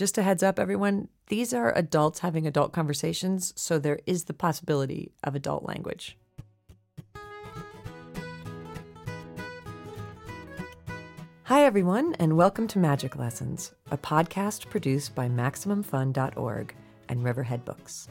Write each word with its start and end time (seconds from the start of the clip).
just 0.00 0.16
a 0.16 0.22
heads 0.22 0.42
up, 0.42 0.58
everyone, 0.58 1.08
these 1.26 1.52
are 1.52 1.76
adults 1.76 2.20
having 2.20 2.46
adult 2.46 2.72
conversations, 2.72 3.52
so 3.54 3.78
there 3.78 4.00
is 4.06 4.24
the 4.24 4.32
possibility 4.32 5.12
of 5.22 5.34
adult 5.34 5.62
language. 5.62 6.16
Hi, 11.42 11.66
everyone, 11.66 12.16
and 12.18 12.38
welcome 12.38 12.66
to 12.68 12.78
Magic 12.78 13.14
Lessons, 13.16 13.74
a 13.90 13.98
podcast 13.98 14.70
produced 14.70 15.14
by 15.14 15.28
MaximumFun.org 15.28 16.74
and 17.10 17.22
Riverhead 17.22 17.66
Books. 17.66 18.08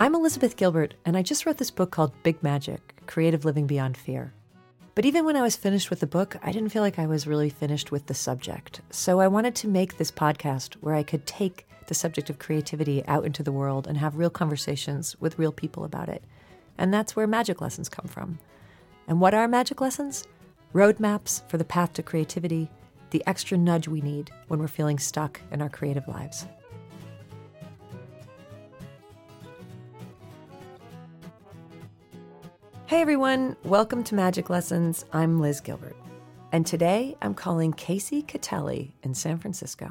I'm 0.00 0.14
Elizabeth 0.14 0.56
Gilbert, 0.56 0.94
and 1.04 1.14
I 1.14 1.20
just 1.20 1.44
wrote 1.44 1.58
this 1.58 1.70
book 1.70 1.90
called 1.90 2.14
Big 2.22 2.42
Magic 2.42 3.02
Creative 3.04 3.44
Living 3.44 3.66
Beyond 3.66 3.98
Fear. 3.98 4.32
But 4.94 5.04
even 5.04 5.24
when 5.24 5.36
I 5.36 5.42
was 5.42 5.56
finished 5.56 5.90
with 5.90 5.98
the 5.98 6.06
book, 6.06 6.36
I 6.42 6.52
didn't 6.52 6.68
feel 6.68 6.82
like 6.82 7.00
I 7.00 7.06
was 7.06 7.26
really 7.26 7.50
finished 7.50 7.90
with 7.90 8.06
the 8.06 8.14
subject. 8.14 8.80
So 8.90 9.18
I 9.18 9.26
wanted 9.26 9.56
to 9.56 9.68
make 9.68 9.96
this 9.96 10.12
podcast 10.12 10.74
where 10.74 10.94
I 10.94 11.02
could 11.02 11.26
take 11.26 11.66
the 11.88 11.94
subject 11.94 12.30
of 12.30 12.38
creativity 12.38 13.04
out 13.06 13.24
into 13.24 13.42
the 13.42 13.52
world 13.52 13.88
and 13.88 13.98
have 13.98 14.16
real 14.16 14.30
conversations 14.30 15.20
with 15.20 15.38
real 15.38 15.50
people 15.50 15.84
about 15.84 16.08
it. 16.08 16.22
And 16.78 16.94
that's 16.94 17.16
where 17.16 17.26
magic 17.26 17.60
lessons 17.60 17.88
come 17.88 18.06
from. 18.06 18.38
And 19.08 19.20
what 19.20 19.34
are 19.34 19.48
magic 19.48 19.80
lessons? 19.80 20.26
Roadmaps 20.72 21.48
for 21.48 21.58
the 21.58 21.64
path 21.64 21.92
to 21.94 22.02
creativity, 22.02 22.70
the 23.10 23.22
extra 23.26 23.58
nudge 23.58 23.88
we 23.88 24.00
need 24.00 24.30
when 24.46 24.60
we're 24.60 24.68
feeling 24.68 24.98
stuck 24.98 25.40
in 25.50 25.60
our 25.60 25.68
creative 25.68 26.06
lives. 26.06 26.46
Hey 32.94 33.00
everyone, 33.00 33.56
welcome 33.64 34.04
to 34.04 34.14
Magic 34.14 34.48
Lessons. 34.48 35.04
I'm 35.12 35.40
Liz 35.40 35.60
Gilbert. 35.60 35.96
And 36.52 36.64
today 36.64 37.16
I'm 37.20 37.34
calling 37.34 37.72
Casey 37.72 38.22
Catelli 38.22 38.92
in 39.02 39.14
San 39.14 39.38
Francisco. 39.38 39.90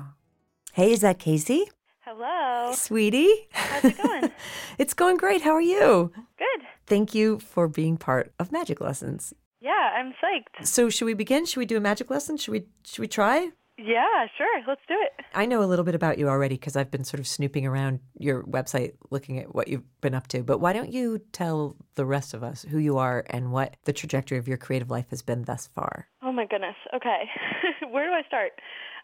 Hey, 0.72 0.94
is 0.94 1.02
that 1.02 1.20
Casey? 1.20 1.70
Hello. 2.06 2.72
Sweetie. 2.74 3.50
How's 3.52 3.84
it 3.84 3.98
going? 4.02 4.32
it's 4.78 4.94
going 4.94 5.18
great. 5.18 5.42
How 5.42 5.52
are 5.52 5.62
you? 5.62 6.14
Good. 6.38 6.66
Thank 6.88 7.14
you 7.14 7.40
for 7.40 7.68
being 7.68 7.98
part 7.98 8.32
of 8.40 8.54
Magic 8.54 8.80
Lessons. 8.80 9.34
Yeah, 9.60 9.72
I'm 9.72 10.14
psyched. 10.14 10.66
So 10.66 10.90
should 10.90 11.04
we 11.04 11.14
begin? 11.14 11.46
Should 11.46 11.60
we 11.60 11.66
do 11.66 11.76
a 11.76 11.82
magic 11.82 12.10
lesson? 12.10 12.38
Should 12.38 12.54
we 12.54 12.68
should 12.86 13.02
we 13.02 13.10
try? 13.10 13.50
Yeah, 13.78 14.28
sure. 14.38 14.62
Let's 14.68 14.82
do 14.88 14.96
it. 15.00 15.26
I 15.34 15.46
know 15.48 15.64
a 15.64 15.66
little 15.66 15.84
bit 15.86 15.96
about 15.96 16.18
you 16.20 16.30
already 16.30 16.56
because 16.56 16.76
I've 16.76 16.92
been 16.92 17.04
sort 17.04 17.20
of 17.20 17.28
snooping 17.28 17.66
around 17.66 18.00
your 18.20 18.44
website 18.44 18.94
looking 19.10 19.40
at 19.40 19.56
what 19.56 19.68
you've 19.68 19.84
been 20.00 20.14
up 20.14 20.28
to. 20.28 20.44
But 20.44 20.60
why 20.60 20.74
don't 20.74 20.92
you 20.94 21.20
tell 21.32 21.76
the 21.96 22.06
rest 22.06 22.34
of 22.36 22.44
us 22.44 22.64
who 22.70 22.78
you 22.78 22.98
are 22.98 23.26
and 23.30 23.52
what 23.52 23.76
the 23.86 23.94
trajectory 23.94 24.38
of 24.38 24.48
your 24.48 24.58
creative 24.58 24.92
life 24.92 25.08
has 25.10 25.22
been 25.24 25.44
thus 25.46 25.68
far? 25.68 26.08
Oh 26.22 26.32
my 26.32 26.46
goodness. 26.46 26.76
Okay. 26.96 27.24
Where 27.92 28.06
do 28.08 28.14
I 28.14 28.22
start? 28.28 28.52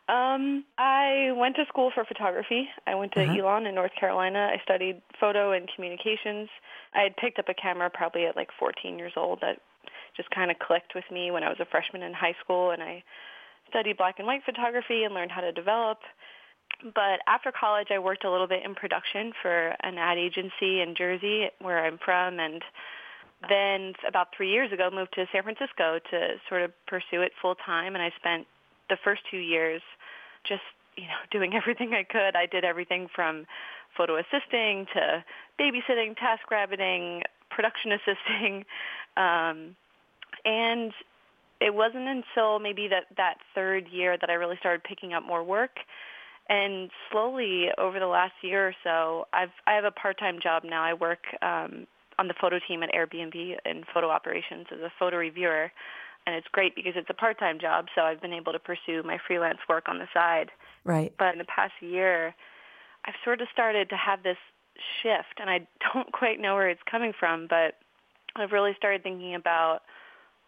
Um, 0.07 0.65
I 0.77 1.31
went 1.35 1.55
to 1.57 1.65
school 1.67 1.91
for 1.93 2.03
photography. 2.05 2.67
I 2.87 2.95
went 2.95 3.11
to 3.13 3.21
Uh-huh. 3.23 3.39
Elon 3.39 3.65
in 3.65 3.75
North 3.75 3.91
Carolina. 3.99 4.49
I 4.53 4.61
studied 4.63 5.01
photo 5.19 5.51
and 5.51 5.69
communications. 5.75 6.47
I 6.93 7.01
had 7.01 7.15
picked 7.17 7.37
up 7.39 7.49
a 7.49 7.53
camera 7.53 7.89
probably 7.91 8.25
at 8.25 8.35
like 8.35 8.49
14 8.59 8.97
years 8.99 9.13
old. 9.17 9.39
That 9.41 9.59
just 10.17 10.29
kind 10.31 10.49
of 10.51 10.57
clicked 10.59 10.93
with 10.95 11.05
me 11.11 11.31
when 11.31 11.43
I 11.43 11.49
was 11.49 11.59
a 11.59 11.65
freshman 11.65 12.01
in 12.03 12.13
high 12.13 12.35
school, 12.43 12.71
and 12.71 12.81
I 12.81 13.03
studied 13.69 13.97
black 13.97 14.15
and 14.17 14.27
white 14.27 14.41
photography 14.45 15.03
and 15.03 15.13
learned 15.13 15.31
how 15.31 15.41
to 15.41 15.51
develop. 15.51 15.99
But 16.83 17.19
after 17.27 17.51
college, 17.51 17.87
I 17.91 17.99
worked 17.99 18.25
a 18.25 18.31
little 18.31 18.47
bit 18.47 18.63
in 18.63 18.75
production 18.75 19.33
for 19.41 19.75
an 19.81 19.97
ad 19.97 20.17
agency 20.17 20.81
in 20.81 20.93
Jersey, 20.97 21.49
where 21.59 21.85
I'm 21.85 21.97
from, 22.03 22.39
and 22.39 22.63
then 23.47 23.93
about 24.07 24.27
three 24.35 24.51
years 24.51 24.71
ago 24.71 24.89
moved 24.93 25.13
to 25.15 25.25
San 25.31 25.43
Francisco 25.43 25.99
to 26.11 26.35
sort 26.47 26.61
of 26.61 26.71
pursue 26.87 27.21
it 27.21 27.31
full 27.41 27.55
time. 27.55 27.95
And 27.95 28.03
I 28.03 28.11
spent 28.19 28.47
the 28.89 28.97
first 29.03 29.21
two 29.31 29.37
years 29.37 29.81
just 30.47 30.61
you 30.95 31.05
know 31.05 31.19
doing 31.31 31.53
everything 31.53 31.93
I 31.93 32.03
could. 32.03 32.35
I 32.35 32.45
did 32.45 32.63
everything 32.63 33.07
from 33.13 33.45
photo 33.97 34.17
assisting 34.17 34.85
to 34.93 35.23
babysitting, 35.59 36.15
task 36.17 36.49
rabbiting, 36.51 37.23
production 37.49 37.91
assisting, 37.99 38.65
um, 39.17 39.75
and 40.45 40.93
it 41.61 41.73
wasn't 41.73 42.07
until 42.07 42.59
maybe 42.59 42.87
that 42.87 43.05
that 43.17 43.35
third 43.53 43.87
year 43.91 44.17
that 44.19 44.29
I 44.29 44.33
really 44.33 44.57
started 44.59 44.83
picking 44.83 45.13
up 45.13 45.23
more 45.25 45.43
work. 45.43 45.77
And 46.47 46.89
slowly 47.11 47.67
over 47.77 47.99
the 47.99 48.07
last 48.07 48.33
year 48.41 48.69
or 48.69 48.75
so, 48.83 49.27
I've 49.33 49.51
I 49.67 49.73
have 49.73 49.83
a 49.83 49.91
part-time 49.91 50.39
job 50.41 50.63
now. 50.63 50.83
I 50.83 50.93
work 50.93 51.19
um, 51.41 51.85
on 52.17 52.27
the 52.27 52.33
photo 52.39 52.59
team 52.67 52.81
at 52.81 52.91
Airbnb 52.91 53.35
in 53.65 53.83
photo 53.93 54.09
operations 54.09 54.67
as 54.71 54.79
a 54.79 54.91
photo 54.97 55.17
reviewer, 55.17 55.71
and 56.25 56.35
it's 56.35 56.47
great 56.51 56.75
because 56.75 56.93
it's 56.95 57.09
a 57.09 57.13
part-time 57.13 57.59
job. 57.59 57.85
So 57.93 58.01
I've 58.01 58.21
been 58.21 58.33
able 58.33 58.53
to 58.53 58.59
pursue 58.59 59.03
my 59.03 59.17
freelance 59.27 59.59
work 59.67 59.87
on 59.87 59.99
the 59.99 60.07
side. 60.13 60.49
Right. 60.85 61.13
But 61.19 61.33
in 61.33 61.37
the 61.37 61.45
past 61.45 61.73
year, 61.81 62.33
I've 63.05 63.15
sort 63.23 63.41
of 63.41 63.47
started 63.53 63.89
to 63.89 63.95
have 63.97 64.23
this 64.23 64.37
shift, 65.03 65.39
and 65.39 65.49
I 65.49 65.67
don't 65.93 66.11
quite 66.11 66.39
know 66.39 66.55
where 66.55 66.69
it's 66.69 66.81
coming 66.89 67.13
from, 67.17 67.47
but 67.47 67.75
I've 68.35 68.53
really 68.53 68.73
started 68.77 69.03
thinking 69.03 69.35
about 69.35 69.81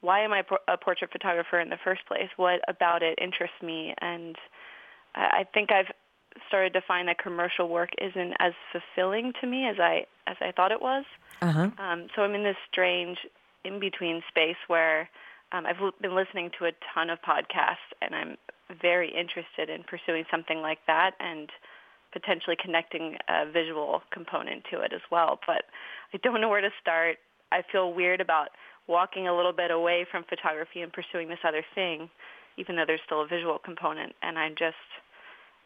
why 0.01 0.22
am 0.22 0.34
I 0.34 0.44
a 0.67 0.78
portrait 0.78 1.12
photographer 1.12 1.59
in 1.59 1.69
the 1.69 1.78
first 1.84 2.06
place? 2.07 2.29
What 2.35 2.59
about 2.67 3.03
it 3.03 3.17
interests 3.22 3.62
me? 3.62 3.94
And 4.01 4.35
I 5.16 5.41
I 5.41 5.44
think 5.53 5.72
I've 5.72 5.91
started 6.47 6.73
to 6.73 6.81
find 6.81 7.07
that 7.07 7.17
commercial 7.17 7.67
work 7.67 7.89
isn't 8.00 8.34
as 8.39 8.53
fulfilling 8.72 9.34
to 9.41 9.47
me 9.47 9.67
as 9.67 9.78
I 9.79 10.06
as 10.28 10.38
I 10.41 10.51
thought 10.51 10.72
it 10.72 10.81
was. 10.81 11.06
Uh 11.41 11.51
huh. 11.51 11.69
Um, 11.78 12.07
so 12.16 12.23
I'm 12.23 12.35
in 12.35 12.44
this 12.44 12.57
strange 12.72 13.17
in 13.63 13.79
between 13.79 14.22
space 14.28 14.57
where 14.67 15.09
um, 15.51 15.66
I've 15.66 15.79
l- 15.81 15.91
been 16.01 16.16
listening 16.16 16.51
to 16.59 16.66
a 16.66 16.72
ton 16.94 17.09
of 17.09 17.19
podcasts, 17.22 17.91
and 18.01 18.16
I'm 18.16 18.38
very 18.81 19.09
interested 19.09 19.69
in 19.69 19.83
pursuing 19.83 20.23
something 20.31 20.62
like 20.62 20.79
that 20.88 21.12
and 21.19 21.50
potentially 22.13 22.56
connecting 22.62 23.18
a 23.29 23.50
visual 23.50 24.01
component 24.12 24.63
to 24.72 24.81
it 24.81 24.94
as 24.94 25.01
well. 25.12 25.39
But 25.45 25.63
I 26.13 26.18
don't 26.18 26.41
know 26.41 26.50
where 26.50 26.62
to 26.62 26.72
start. 26.79 27.18
I 27.51 27.63
feel 27.69 27.94
weird 27.94 28.22
about 28.22 28.50
walking 28.88 29.28
a 29.28 29.36
little 29.36 29.53
bit 29.53 29.72
away 29.72 30.06
from 30.09 30.24
photography 30.28 30.81
and 30.81 30.92
pursuing 30.92 31.30
this 31.30 31.40
other 31.47 31.64
thing, 31.75 32.09
even 32.58 32.75
though 32.75 32.84
there's 32.86 33.02
still 33.06 33.22
a 33.22 33.28
visual 33.28 33.58
component. 33.64 34.14
And 34.22 34.38
I'm 34.38 34.53
just 34.58 34.75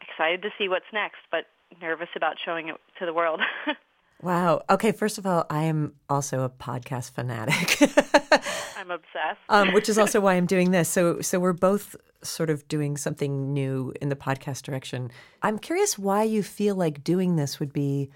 excited 0.00 0.42
to 0.42 0.50
see 0.58 0.68
what's 0.68 0.84
next, 0.92 1.18
but 1.30 1.46
nervous 1.80 2.08
about 2.14 2.36
showing 2.44 2.68
it 2.68 2.76
to 2.98 3.06
the 3.06 3.12
world. 3.12 3.40
Wow. 4.22 4.62
Okay. 4.70 4.92
First 4.92 5.18
of 5.18 5.26
all, 5.26 5.44
I 5.50 5.64
am 5.64 5.92
also 6.08 6.42
a 6.42 6.48
podcast 6.48 7.10
fanatic, 7.10 7.78
I'm 8.78 8.90
obsessed. 8.90 9.40
um, 9.50 9.74
which 9.74 9.88
is 9.90 9.98
also 9.98 10.20
why 10.22 10.34
I'm 10.34 10.46
doing 10.46 10.70
this. 10.70 10.88
So, 10.88 11.20
so 11.20 11.38
we're 11.38 11.52
both 11.52 11.94
sort 12.22 12.48
of 12.48 12.66
doing 12.66 12.96
something 12.96 13.52
new 13.52 13.92
in 14.00 14.08
the 14.08 14.16
podcast 14.16 14.62
direction. 14.62 15.10
I'm 15.42 15.58
curious 15.58 15.98
why 15.98 16.22
you 16.22 16.42
feel 16.42 16.76
like 16.76 17.04
doing 17.04 17.36
this 17.36 17.60
would 17.60 17.74
be 17.74 18.10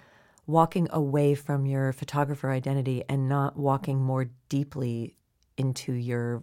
walking 0.51 0.89
away 0.91 1.35
from 1.35 1.67
your 1.67 1.93
photographer 1.93 2.51
identity 2.51 3.03
and 3.09 3.29
not 3.29 3.57
walking 3.57 4.01
more 4.01 4.31
deeply 4.49 5.17
into 5.57 5.93
your 5.93 6.43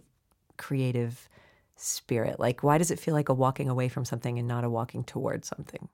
creative 0.56 1.28
spirit. 1.76 2.40
Like, 2.40 2.62
why 2.62 2.78
does 2.78 2.90
it 2.90 2.98
feel 2.98 3.14
like 3.14 3.28
a 3.28 3.34
walking 3.34 3.68
away 3.68 3.88
from 3.88 4.04
something 4.04 4.38
and 4.38 4.48
not 4.48 4.64
a 4.64 4.70
walking 4.70 5.04
towards 5.04 5.48
something? 5.48 5.88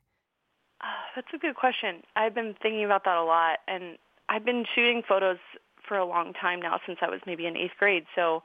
Ah, 0.80 1.04
That's 1.14 1.28
a 1.34 1.38
good 1.38 1.56
question. 1.56 2.02
I've 2.16 2.34
been 2.34 2.54
thinking 2.62 2.84
about 2.84 3.04
that 3.04 3.16
a 3.16 3.25
lot, 3.25 3.58
and 3.69 3.98
I've 4.28 4.44
been 4.44 4.64
shooting 4.75 5.02
photos 5.06 5.38
for 5.86 5.98
a 5.98 6.06
long 6.06 6.32
time 6.32 6.60
now, 6.60 6.81
since 6.86 6.98
I 7.02 7.10
was 7.10 7.20
maybe 7.26 7.46
in 7.46 7.56
eighth 7.56 7.76
grade. 7.78 8.06
So 8.14 8.42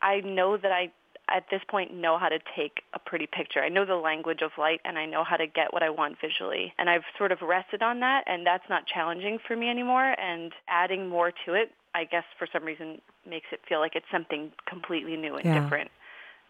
I 0.00 0.20
know 0.20 0.56
that 0.56 0.72
I, 0.72 0.90
at 1.28 1.44
this 1.50 1.62
point, 1.68 1.94
know 1.94 2.18
how 2.18 2.28
to 2.28 2.38
take 2.54 2.82
a 2.92 2.98
pretty 2.98 3.26
picture. 3.26 3.60
I 3.60 3.68
know 3.68 3.84
the 3.84 3.94
language 3.96 4.42
of 4.42 4.50
light, 4.58 4.80
and 4.84 4.98
I 4.98 5.06
know 5.06 5.24
how 5.24 5.36
to 5.36 5.46
get 5.46 5.72
what 5.72 5.82
I 5.82 5.90
want 5.90 6.16
visually. 6.20 6.74
And 6.78 6.90
I've 6.90 7.04
sort 7.16 7.32
of 7.32 7.40
rested 7.42 7.82
on 7.82 8.00
that, 8.00 8.24
and 8.26 8.46
that's 8.46 8.68
not 8.68 8.86
challenging 8.86 9.38
for 9.46 9.56
me 9.56 9.68
anymore. 9.70 10.14
And 10.20 10.52
adding 10.68 11.08
more 11.08 11.32
to 11.46 11.54
it, 11.54 11.72
I 11.94 12.04
guess, 12.04 12.24
for 12.38 12.46
some 12.52 12.64
reason, 12.64 13.00
makes 13.28 13.46
it 13.52 13.60
feel 13.68 13.80
like 13.80 13.96
it's 13.96 14.06
something 14.12 14.52
completely 14.66 15.16
new 15.16 15.36
and 15.36 15.44
Yeah. 15.46 15.60
different. 15.60 15.90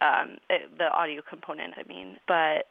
Um, 0.00 0.38
it, 0.50 0.76
the 0.76 0.90
audio 0.90 1.22
component, 1.22 1.74
I 1.78 1.84
mean, 1.88 2.18
but 2.26 2.66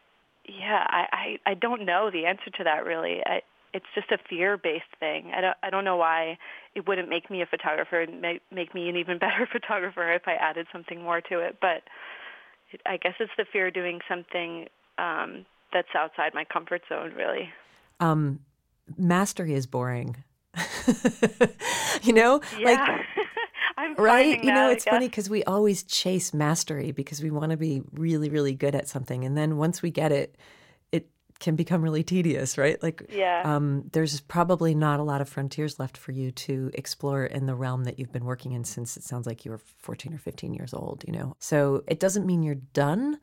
yeah, 0.46 0.86
I, 0.90 1.38
I 1.46 1.52
I 1.52 1.54
don't 1.54 1.86
know 1.86 2.12
the 2.12 2.26
answer 2.26 2.50
to 2.58 2.64
that 2.66 2.86
really. 2.86 3.22
I, 3.26 3.42
it's 3.74 3.86
just 3.96 4.12
a 4.12 4.18
fear-based 4.30 4.84
thing. 5.00 5.32
I 5.36 5.42
don't 5.42 5.58
I 5.64 5.70
don't 5.70 5.84
know 5.84 5.98
why 5.98 6.38
it 6.76 6.88
wouldn't 6.88 7.10
make 7.10 7.30
me 7.30 7.42
a 7.42 7.46
photographer 7.46 8.02
and 8.02 8.22
make 8.22 8.42
make 8.52 8.74
me 8.74 8.90
an 8.90 8.96
even 8.96 9.18
better 9.20 9.48
photographer 9.52 10.12
if 10.14 10.24
I 10.28 10.34
added 10.34 10.68
something 10.72 11.02
more 11.02 11.22
to 11.22 11.40
it. 11.40 11.58
But 11.60 11.84
it, 12.72 12.82
I 12.86 12.98
guess 12.98 13.14
it's 13.20 13.32
the 13.38 13.46
fear 13.52 13.68
of 13.68 13.74
doing 13.74 14.00
something 14.08 14.68
um, 14.98 15.46
that's 15.72 15.90
outside 15.96 16.34
my 16.34 16.46
comfort 16.46 16.82
zone, 16.88 17.14
really. 17.16 17.50
Um, 18.00 18.40
mastery 18.98 19.54
is 19.54 19.66
boring. 19.66 20.24
you 22.04 22.14
know, 22.14 22.42
like 22.62 22.80
Yeah, 23.76 23.96
right 23.98 24.44
you 24.44 24.54
know 24.54 24.70
it's 24.70 24.86
funny 24.86 25.08
because 25.08 25.30
we 25.30 25.44
always 25.44 25.84
chase 25.84 26.34
mastery 26.34 26.92
because 26.92 27.22
we 27.22 27.32
want 27.32 27.52
to 27.52 27.58
be 27.58 27.82
really 27.92 28.30
really 28.30 28.54
good 28.54 28.76
at 28.76 28.88
something 28.88 29.26
and 29.26 29.36
then 29.36 29.58
once 29.58 29.82
we 29.82 29.92
get 29.92 30.12
it 30.12 30.38
can 31.44 31.56
become 31.56 31.82
really 31.82 32.04
tedious 32.04 32.58
right 32.58 32.82
like 32.82 33.04
Yeah. 33.14 33.42
um, 33.46 33.84
there's 33.92 34.22
probably 34.22 34.74
not 34.74 35.00
a 35.00 35.04
lot 35.04 35.22
of 35.22 35.28
frontiers 35.30 35.78
left 35.78 35.98
for 35.98 36.12
you 36.14 36.32
to 36.32 36.72
explore 36.74 37.26
in 37.26 37.46
the 37.46 37.54
realm 37.54 37.84
that 37.84 38.00
you've 38.00 38.12
been 38.14 38.26
working 38.26 38.54
in 38.54 38.64
since 38.64 38.98
it 38.98 39.04
sounds 39.04 39.28
like 39.28 39.44
you 39.46 39.52
were 39.52 39.62
14 39.80 40.14
or 40.14 40.18
15 40.18 40.54
years 40.54 40.74
old 40.74 41.04
you 41.06 41.14
know 41.14 41.36
so 41.40 41.84
it 41.88 42.00
doesn't 42.00 42.26
mean 42.26 42.44
you're 42.44 42.56
done 42.74 43.20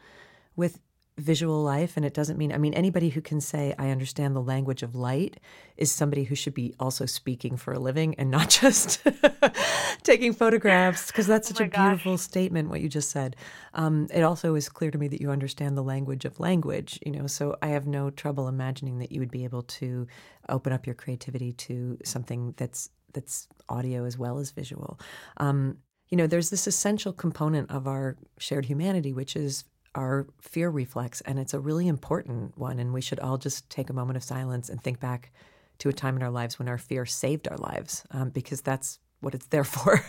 with 0.54 0.78
visual 1.20 1.62
life 1.62 1.96
and 1.96 2.06
it 2.06 2.14
doesn't 2.14 2.38
mean 2.38 2.52
i 2.52 2.58
mean 2.58 2.74
anybody 2.74 3.10
who 3.10 3.20
can 3.20 3.40
say 3.40 3.74
i 3.78 3.90
understand 3.90 4.34
the 4.34 4.42
language 4.42 4.82
of 4.82 4.94
light 4.94 5.38
is 5.76 5.92
somebody 5.92 6.24
who 6.24 6.34
should 6.34 6.54
be 6.54 6.74
also 6.80 7.06
speaking 7.06 7.56
for 7.56 7.72
a 7.72 7.78
living 7.78 8.14
and 8.16 8.30
not 8.30 8.48
just 8.62 9.06
taking 10.02 10.32
photographs 10.32 11.08
because 11.08 11.26
that's 11.26 11.48
such 11.48 11.60
oh 11.60 11.64
a 11.64 11.68
gosh. 11.68 11.88
beautiful 11.88 12.18
statement 12.18 12.68
what 12.70 12.80
you 12.80 12.88
just 12.88 13.10
said 13.10 13.36
um, 13.74 14.08
it 14.12 14.22
also 14.22 14.54
is 14.54 14.68
clear 14.68 14.90
to 14.90 14.98
me 14.98 15.08
that 15.08 15.20
you 15.20 15.30
understand 15.30 15.76
the 15.76 15.82
language 15.82 16.24
of 16.24 16.40
language 16.40 16.98
you 17.04 17.12
know 17.12 17.26
so 17.26 17.56
i 17.62 17.68
have 17.68 17.86
no 17.86 18.10
trouble 18.10 18.48
imagining 18.48 18.98
that 18.98 19.12
you 19.12 19.20
would 19.20 19.30
be 19.30 19.44
able 19.44 19.62
to 19.62 20.06
open 20.48 20.72
up 20.72 20.86
your 20.86 20.94
creativity 20.94 21.52
to 21.52 21.98
something 22.04 22.54
that's 22.56 22.90
that's 23.12 23.48
audio 23.68 24.04
as 24.04 24.16
well 24.16 24.38
as 24.38 24.50
visual 24.50 24.98
um, 25.36 25.76
you 26.08 26.16
know 26.16 26.26
there's 26.26 26.50
this 26.50 26.66
essential 26.66 27.12
component 27.12 27.70
of 27.70 27.86
our 27.86 28.16
shared 28.38 28.64
humanity 28.64 29.12
which 29.12 29.36
is 29.36 29.64
our 29.94 30.26
fear 30.40 30.70
reflex, 30.70 31.20
and 31.22 31.38
it's 31.38 31.54
a 31.54 31.60
really 31.60 31.88
important 31.88 32.56
one. 32.56 32.78
And 32.78 32.92
we 32.92 33.00
should 33.00 33.20
all 33.20 33.38
just 33.38 33.68
take 33.70 33.90
a 33.90 33.94
moment 33.94 34.16
of 34.16 34.22
silence 34.22 34.68
and 34.68 34.82
think 34.82 35.00
back 35.00 35.32
to 35.78 35.88
a 35.88 35.92
time 35.92 36.16
in 36.16 36.22
our 36.22 36.30
lives 36.30 36.58
when 36.58 36.68
our 36.68 36.78
fear 36.78 37.06
saved 37.06 37.48
our 37.48 37.56
lives, 37.56 38.04
um, 38.10 38.30
because 38.30 38.60
that's 38.60 38.98
what 39.20 39.34
it's 39.34 39.46
there 39.46 39.64
for. 39.76 40.02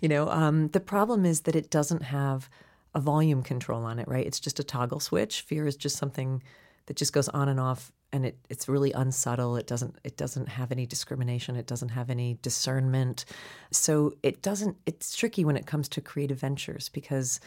you 0.00 0.08
know, 0.08 0.28
um, 0.28 0.68
the 0.68 0.80
problem 0.80 1.24
is 1.24 1.42
that 1.42 1.56
it 1.56 1.70
doesn't 1.70 2.02
have 2.02 2.48
a 2.94 3.00
volume 3.00 3.42
control 3.42 3.84
on 3.84 3.98
it, 3.98 4.08
right? 4.08 4.26
It's 4.26 4.40
just 4.40 4.58
a 4.58 4.64
toggle 4.64 5.00
switch. 5.00 5.42
Fear 5.42 5.66
is 5.66 5.76
just 5.76 5.96
something 5.96 6.42
that 6.86 6.96
just 6.96 7.12
goes 7.12 7.28
on 7.28 7.48
and 7.48 7.60
off 7.60 7.92
and 8.12 8.26
it, 8.26 8.36
it's 8.48 8.68
really 8.68 8.90
unsubtle 8.92 9.56
it 9.56 9.66
doesn't 9.66 9.94
it 10.02 10.16
doesn't 10.16 10.48
have 10.48 10.72
any 10.72 10.86
discrimination 10.86 11.54
it 11.54 11.66
doesn't 11.66 11.90
have 11.90 12.10
any 12.10 12.38
discernment 12.42 13.24
so 13.70 14.12
it 14.22 14.42
doesn't 14.42 14.76
it's 14.86 15.14
tricky 15.16 15.44
when 15.44 15.56
it 15.56 15.66
comes 15.66 15.88
to 15.88 16.00
creative 16.00 16.40
ventures 16.40 16.88
because 16.88 17.38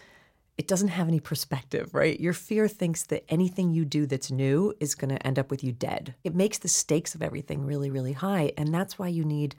it 0.57 0.67
doesn't 0.67 0.89
have 0.89 1.07
any 1.07 1.19
perspective, 1.19 1.93
right? 1.93 2.19
Your 2.19 2.33
fear 2.33 2.67
thinks 2.67 3.03
that 3.03 3.25
anything 3.27 3.71
you 3.71 3.85
do 3.85 4.05
that's 4.05 4.29
new 4.29 4.73
is 4.79 4.93
going 4.93 5.09
to 5.09 5.25
end 5.25 5.39
up 5.39 5.49
with 5.49 5.63
you 5.63 5.71
dead. 5.71 6.13
It 6.23 6.35
makes 6.35 6.59
the 6.59 6.67
stakes 6.67 7.15
of 7.15 7.23
everything 7.23 7.65
really, 7.65 7.89
really 7.89 8.13
high. 8.13 8.51
And 8.57 8.73
that's 8.73 8.99
why 8.99 9.07
you 9.07 9.25
need 9.25 9.55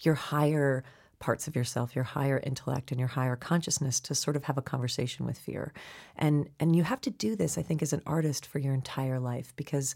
your 0.00 0.14
higher 0.14 0.84
parts 1.18 1.48
of 1.48 1.56
yourself, 1.56 1.94
your 1.94 2.04
higher 2.04 2.40
intellect 2.44 2.90
and 2.90 3.00
your 3.00 3.08
higher 3.08 3.36
consciousness 3.36 3.98
to 4.00 4.14
sort 4.14 4.36
of 4.36 4.44
have 4.44 4.58
a 4.58 4.62
conversation 4.62 5.26
with 5.26 5.38
fear. 5.38 5.72
And 6.16 6.48
and 6.60 6.76
you 6.76 6.84
have 6.84 7.00
to 7.02 7.10
do 7.10 7.34
this, 7.34 7.58
I 7.58 7.62
think, 7.62 7.82
as 7.82 7.92
an 7.92 8.02
artist 8.06 8.46
for 8.46 8.58
your 8.58 8.74
entire 8.74 9.18
life 9.18 9.52
because 9.56 9.94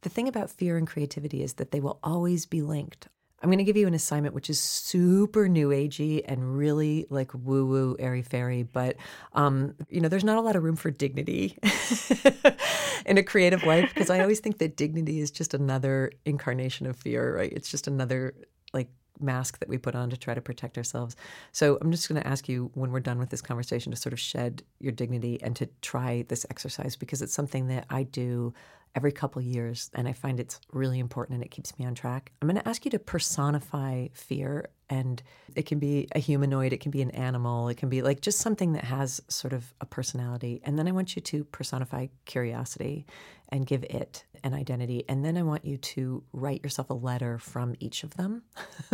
the 0.00 0.08
thing 0.08 0.26
about 0.26 0.50
fear 0.50 0.76
and 0.76 0.86
creativity 0.86 1.42
is 1.42 1.54
that 1.54 1.70
they 1.70 1.80
will 1.80 1.98
always 2.02 2.46
be 2.46 2.62
linked. 2.62 3.08
I'm 3.44 3.50
going 3.50 3.58
to 3.58 3.64
give 3.64 3.76
you 3.76 3.86
an 3.86 3.92
assignment 3.92 4.34
which 4.34 4.48
is 4.48 4.58
super 4.58 5.50
new 5.50 5.68
agey 5.68 6.24
and 6.26 6.56
really 6.56 7.04
like 7.10 7.30
woo 7.34 7.66
woo, 7.66 7.94
airy 7.98 8.22
fairy, 8.22 8.62
but 8.62 8.96
um, 9.34 9.74
you 9.90 10.00
know, 10.00 10.08
there's 10.08 10.24
not 10.24 10.38
a 10.38 10.40
lot 10.40 10.56
of 10.56 10.62
room 10.62 10.76
for 10.76 10.90
dignity 10.90 11.58
in 13.06 13.18
a 13.18 13.22
creative 13.22 13.62
life 13.64 13.92
because 13.92 14.08
I 14.08 14.20
always 14.20 14.40
think 14.40 14.56
that 14.58 14.78
dignity 14.78 15.20
is 15.20 15.30
just 15.30 15.52
another 15.52 16.10
incarnation 16.24 16.86
of 16.86 16.96
fear, 16.96 17.36
right? 17.36 17.52
It's 17.52 17.70
just 17.70 17.86
another 17.86 18.34
like 18.72 18.88
mask 19.20 19.58
that 19.58 19.68
we 19.68 19.76
put 19.76 19.94
on 19.94 20.08
to 20.08 20.16
try 20.16 20.32
to 20.32 20.40
protect 20.40 20.78
ourselves. 20.78 21.14
So 21.52 21.76
I'm 21.82 21.90
just 21.90 22.08
going 22.08 22.22
to 22.22 22.26
ask 22.26 22.48
you 22.48 22.70
when 22.72 22.92
we're 22.92 23.00
done 23.00 23.18
with 23.18 23.28
this 23.28 23.42
conversation 23.42 23.92
to 23.92 23.98
sort 23.98 24.14
of 24.14 24.20
shed 24.20 24.62
your 24.80 24.92
dignity 24.92 25.38
and 25.42 25.54
to 25.56 25.68
try 25.82 26.24
this 26.28 26.46
exercise 26.48 26.96
because 26.96 27.20
it's 27.20 27.34
something 27.34 27.66
that 27.66 27.84
I 27.90 28.04
do 28.04 28.54
every 28.94 29.12
couple 29.12 29.42
years 29.42 29.90
and 29.94 30.06
I 30.06 30.12
find 30.12 30.38
it's 30.38 30.60
really 30.72 30.98
important 30.98 31.36
and 31.36 31.44
it 31.44 31.50
keeps 31.50 31.76
me 31.78 31.84
on 31.84 31.94
track. 31.94 32.32
I'm 32.40 32.48
going 32.48 32.60
to 32.60 32.68
ask 32.68 32.84
you 32.84 32.90
to 32.92 32.98
personify 32.98 34.08
fear 34.12 34.68
and 34.88 35.22
it 35.56 35.66
can 35.66 35.78
be 35.78 36.08
a 36.14 36.18
humanoid, 36.18 36.72
it 36.72 36.80
can 36.80 36.90
be 36.90 37.02
an 37.02 37.10
animal, 37.12 37.68
it 37.68 37.76
can 37.76 37.88
be 37.88 38.02
like 38.02 38.20
just 38.20 38.38
something 38.38 38.72
that 38.74 38.84
has 38.84 39.20
sort 39.28 39.52
of 39.52 39.74
a 39.80 39.86
personality. 39.86 40.60
And 40.64 40.78
then 40.78 40.86
I 40.86 40.92
want 40.92 41.16
you 41.16 41.22
to 41.22 41.44
personify 41.44 42.08
curiosity 42.24 43.06
and 43.48 43.66
give 43.66 43.84
it 43.84 44.24
an 44.42 44.54
identity. 44.54 45.04
And 45.08 45.24
then 45.24 45.36
I 45.36 45.42
want 45.42 45.64
you 45.64 45.76
to 45.78 46.22
write 46.32 46.62
yourself 46.62 46.90
a 46.90 46.94
letter 46.94 47.38
from 47.38 47.74
each 47.80 48.04
of 48.04 48.16
them. 48.16 48.42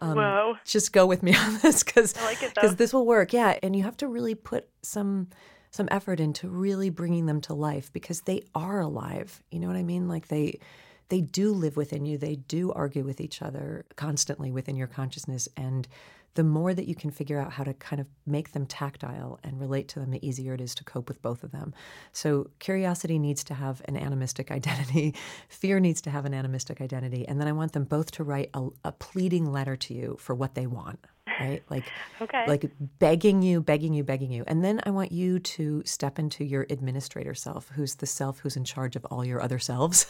um, 0.00 0.16
Whoa. 0.16 0.54
Just 0.64 0.92
go 0.92 1.06
with 1.06 1.22
me 1.22 1.34
on 1.36 1.58
this 1.58 1.82
because 1.82 2.14
like 2.22 2.76
this 2.76 2.92
will 2.92 3.06
work. 3.06 3.32
Yeah. 3.32 3.58
And 3.62 3.74
you 3.74 3.84
have 3.84 3.96
to 3.98 4.08
really 4.08 4.34
put 4.34 4.68
some 4.82 5.28
some 5.74 5.88
effort 5.90 6.20
into 6.20 6.48
really 6.48 6.88
bringing 6.88 7.26
them 7.26 7.40
to 7.40 7.52
life 7.52 7.92
because 7.92 8.20
they 8.20 8.44
are 8.54 8.78
alive. 8.78 9.42
You 9.50 9.58
know 9.58 9.66
what 9.66 9.74
I 9.74 9.82
mean? 9.82 10.06
Like 10.06 10.28
they 10.28 10.60
they 11.08 11.20
do 11.20 11.52
live 11.52 11.76
within 11.76 12.06
you. 12.06 12.16
They 12.16 12.36
do 12.36 12.72
argue 12.72 13.02
with 13.02 13.20
each 13.20 13.42
other 13.42 13.84
constantly 13.96 14.52
within 14.52 14.76
your 14.76 14.86
consciousness 14.86 15.48
and 15.56 15.88
the 16.34 16.44
more 16.44 16.74
that 16.74 16.88
you 16.88 16.94
can 16.94 17.10
figure 17.10 17.40
out 17.40 17.52
how 17.52 17.62
to 17.62 17.74
kind 17.74 18.00
of 18.00 18.06
make 18.26 18.52
them 18.52 18.66
tactile 18.66 19.38
and 19.44 19.60
relate 19.60 19.86
to 19.88 20.00
them, 20.00 20.10
the 20.10 20.26
easier 20.26 20.54
it 20.54 20.60
is 20.60 20.74
to 20.76 20.84
cope 20.84 21.08
with 21.08 21.22
both 21.22 21.44
of 21.44 21.52
them. 21.52 21.72
So, 22.12 22.50
curiosity 22.58 23.20
needs 23.20 23.44
to 23.44 23.54
have 23.54 23.80
an 23.84 23.96
animistic 23.96 24.50
identity, 24.58 25.14
fear 25.48 25.78
needs 25.78 26.00
to 26.02 26.10
have 26.10 26.24
an 26.24 26.34
animistic 26.34 26.80
identity. 26.80 27.26
And 27.28 27.40
then 27.40 27.46
I 27.46 27.52
want 27.52 27.72
them 27.72 27.84
both 27.84 28.10
to 28.12 28.24
write 28.24 28.50
a, 28.52 28.68
a 28.84 28.90
pleading 28.90 29.52
letter 29.52 29.76
to 29.76 29.94
you 29.94 30.16
for 30.18 30.34
what 30.34 30.56
they 30.56 30.66
want 30.66 30.98
right? 31.40 31.62
Like, 31.70 31.84
okay. 32.20 32.44
like 32.46 32.70
begging 32.98 33.42
you, 33.42 33.60
begging 33.60 33.94
you, 33.94 34.04
begging 34.04 34.30
you. 34.30 34.44
And 34.46 34.64
then 34.64 34.80
I 34.84 34.90
want 34.90 35.12
you 35.12 35.38
to 35.38 35.82
step 35.84 36.18
into 36.18 36.44
your 36.44 36.66
administrator 36.70 37.34
self, 37.34 37.68
who's 37.70 37.96
the 37.96 38.06
self 38.06 38.38
who's 38.40 38.56
in 38.56 38.64
charge 38.64 38.96
of 38.96 39.04
all 39.06 39.24
your 39.24 39.40
other 39.40 39.58
selves. 39.58 40.06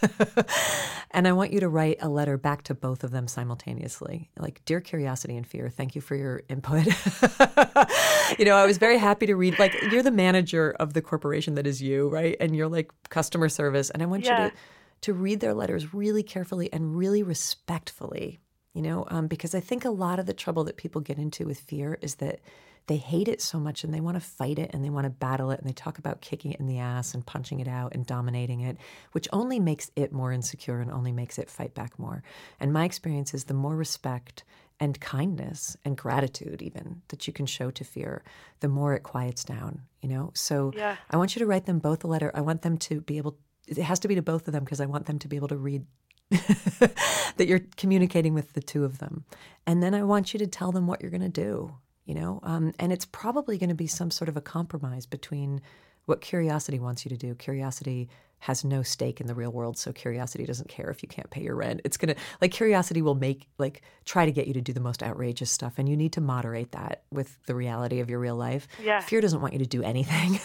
and 1.10 1.28
I 1.28 1.32
want 1.32 1.52
you 1.52 1.60
to 1.60 1.68
write 1.68 1.98
a 2.00 2.08
letter 2.08 2.36
back 2.36 2.62
to 2.64 2.74
both 2.74 3.04
of 3.04 3.10
them 3.10 3.28
simultaneously. 3.28 4.30
Like, 4.38 4.64
dear 4.64 4.80
curiosity 4.80 5.36
and 5.36 5.46
fear, 5.46 5.68
thank 5.68 5.94
you 5.94 6.00
for 6.00 6.14
your 6.14 6.42
input. 6.48 6.86
you 8.38 8.44
know, 8.44 8.56
I 8.56 8.66
was 8.66 8.78
very 8.78 8.98
happy 8.98 9.26
to 9.26 9.34
read, 9.34 9.58
like, 9.58 9.74
you're 9.90 10.02
the 10.02 10.10
manager 10.10 10.74
of 10.78 10.94
the 10.94 11.02
corporation 11.02 11.54
that 11.54 11.66
is 11.66 11.80
you, 11.82 12.08
right? 12.08 12.36
And 12.40 12.54
you're 12.54 12.68
like 12.68 12.92
customer 13.08 13.48
service. 13.48 13.90
And 13.90 14.02
I 14.02 14.06
want 14.06 14.24
yeah. 14.24 14.44
you 14.44 14.50
to 14.50 14.56
to 15.04 15.12
read 15.12 15.40
their 15.40 15.52
letters 15.52 15.92
really 15.92 16.22
carefully 16.22 16.72
and 16.72 16.96
really 16.96 17.22
respectfully 17.22 18.40
you 18.74 18.82
know, 18.82 19.06
um, 19.08 19.28
because 19.28 19.54
I 19.54 19.60
think 19.60 19.84
a 19.84 19.90
lot 19.90 20.18
of 20.18 20.26
the 20.26 20.34
trouble 20.34 20.64
that 20.64 20.76
people 20.76 21.00
get 21.00 21.18
into 21.18 21.46
with 21.46 21.60
fear 21.60 21.98
is 22.02 22.16
that 22.16 22.40
they 22.86 22.96
hate 22.96 23.28
it 23.28 23.40
so 23.40 23.58
much 23.58 23.82
and 23.82 23.94
they 23.94 24.00
want 24.00 24.16
to 24.16 24.20
fight 24.20 24.58
it 24.58 24.70
and 24.74 24.84
they 24.84 24.90
want 24.90 25.04
to 25.04 25.10
battle 25.10 25.50
it 25.50 25.58
and 25.58 25.66
they 25.66 25.72
talk 25.72 25.98
about 25.98 26.20
kicking 26.20 26.52
it 26.52 26.60
in 26.60 26.66
the 26.66 26.78
ass 26.78 27.14
and 27.14 27.24
punching 27.24 27.60
it 27.60 27.68
out 27.68 27.94
and 27.94 28.04
dominating 28.04 28.60
it, 28.60 28.76
which 29.12 29.28
only 29.32 29.58
makes 29.58 29.90
it 29.96 30.12
more 30.12 30.32
insecure 30.32 30.80
and 30.80 30.90
only 30.90 31.12
makes 31.12 31.38
it 31.38 31.48
fight 31.48 31.74
back 31.74 31.98
more. 31.98 32.22
And 32.60 32.72
my 32.72 32.84
experience 32.84 33.32
is 33.32 33.44
the 33.44 33.54
more 33.54 33.74
respect 33.74 34.44
and 34.80 35.00
kindness 35.00 35.76
and 35.84 35.96
gratitude 35.96 36.60
even 36.60 37.00
that 37.08 37.26
you 37.26 37.32
can 37.32 37.46
show 37.46 37.70
to 37.70 37.84
fear, 37.84 38.22
the 38.60 38.68
more 38.68 38.92
it 38.92 39.02
quiets 39.02 39.44
down, 39.44 39.82
you 40.02 40.08
know? 40.08 40.32
So 40.34 40.72
yeah. 40.76 40.96
I 41.10 41.16
want 41.16 41.34
you 41.34 41.40
to 41.40 41.46
write 41.46 41.64
them 41.64 41.78
both 41.78 42.04
a 42.04 42.08
letter. 42.08 42.30
I 42.34 42.42
want 42.42 42.62
them 42.62 42.76
to 42.78 43.00
be 43.00 43.16
able 43.16 43.38
it 43.66 43.78
has 43.78 43.98
to 44.00 44.08
be 44.08 44.14
to 44.14 44.22
both 44.22 44.46
of 44.46 44.52
them 44.52 44.64
because 44.64 44.80
I 44.80 44.84
want 44.84 45.06
them 45.06 45.18
to 45.20 45.28
be 45.28 45.36
able 45.36 45.48
to 45.48 45.56
read 45.56 45.86
that 47.36 47.46
you're 47.46 47.62
communicating 47.76 48.34
with 48.34 48.52
the 48.52 48.60
two 48.60 48.84
of 48.84 48.98
them. 48.98 49.24
And 49.66 49.82
then 49.82 49.94
I 49.94 50.02
want 50.02 50.32
you 50.32 50.38
to 50.38 50.46
tell 50.46 50.72
them 50.72 50.86
what 50.86 51.00
you're 51.00 51.10
going 51.10 51.20
to 51.20 51.28
do, 51.28 51.74
you 52.04 52.14
know? 52.14 52.40
Um, 52.42 52.72
and 52.78 52.92
it's 52.92 53.06
probably 53.06 53.58
going 53.58 53.70
to 53.70 53.74
be 53.74 53.86
some 53.86 54.10
sort 54.10 54.28
of 54.28 54.36
a 54.36 54.40
compromise 54.40 55.06
between 55.06 55.60
what 56.06 56.20
curiosity 56.20 56.78
wants 56.78 57.04
you 57.04 57.08
to 57.10 57.16
do. 57.16 57.34
Curiosity 57.34 58.08
has 58.44 58.62
no 58.62 58.82
stake 58.82 59.22
in 59.22 59.26
the 59.26 59.34
real 59.34 59.50
world, 59.50 59.78
so 59.78 59.90
curiosity 59.90 60.44
doesn't 60.44 60.68
care 60.68 60.90
if 60.90 61.02
you 61.02 61.08
can't 61.08 61.30
pay 61.30 61.40
your 61.40 61.56
rent. 61.56 61.80
It's 61.82 61.96
gonna 61.96 62.14
like 62.42 62.52
curiosity 62.52 63.00
will 63.00 63.14
make 63.14 63.48
like 63.56 63.80
try 64.04 64.26
to 64.26 64.32
get 64.32 64.46
you 64.46 64.52
to 64.52 64.60
do 64.60 64.74
the 64.74 64.80
most 64.80 65.02
outrageous 65.02 65.50
stuff, 65.50 65.78
and 65.78 65.88
you 65.88 65.96
need 65.96 66.12
to 66.12 66.20
moderate 66.20 66.72
that 66.72 67.04
with 67.10 67.38
the 67.46 67.54
reality 67.54 68.00
of 68.00 68.10
your 68.10 68.18
real 68.18 68.36
life. 68.36 68.68
Yeah. 68.82 69.00
Fear 69.00 69.22
doesn't 69.22 69.40
want 69.40 69.54
you 69.54 69.60
to 69.60 69.66
do 69.66 69.82
anything, 69.82 70.40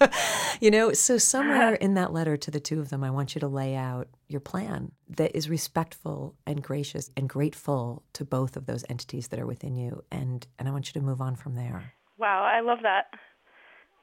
you 0.60 0.70
know. 0.70 0.92
So 0.92 1.16
somewhere 1.16 1.74
in 1.86 1.94
that 1.94 2.12
letter 2.12 2.36
to 2.36 2.50
the 2.50 2.60
two 2.60 2.80
of 2.80 2.90
them, 2.90 3.02
I 3.02 3.10
want 3.10 3.34
you 3.34 3.40
to 3.40 3.48
lay 3.48 3.74
out 3.74 4.08
your 4.28 4.40
plan 4.40 4.92
that 5.08 5.34
is 5.34 5.48
respectful 5.48 6.34
and 6.46 6.62
gracious 6.62 7.10
and 7.16 7.30
grateful 7.30 8.02
to 8.12 8.26
both 8.26 8.58
of 8.58 8.66
those 8.66 8.84
entities 8.90 9.28
that 9.28 9.40
are 9.40 9.46
within 9.46 9.74
you, 9.74 10.04
and 10.12 10.46
and 10.58 10.68
I 10.68 10.70
want 10.70 10.88
you 10.88 11.00
to 11.00 11.06
move 11.06 11.22
on 11.22 11.34
from 11.34 11.54
there. 11.54 11.94
Wow, 12.18 12.42
I 12.42 12.60
love 12.60 12.80
that. 12.82 13.06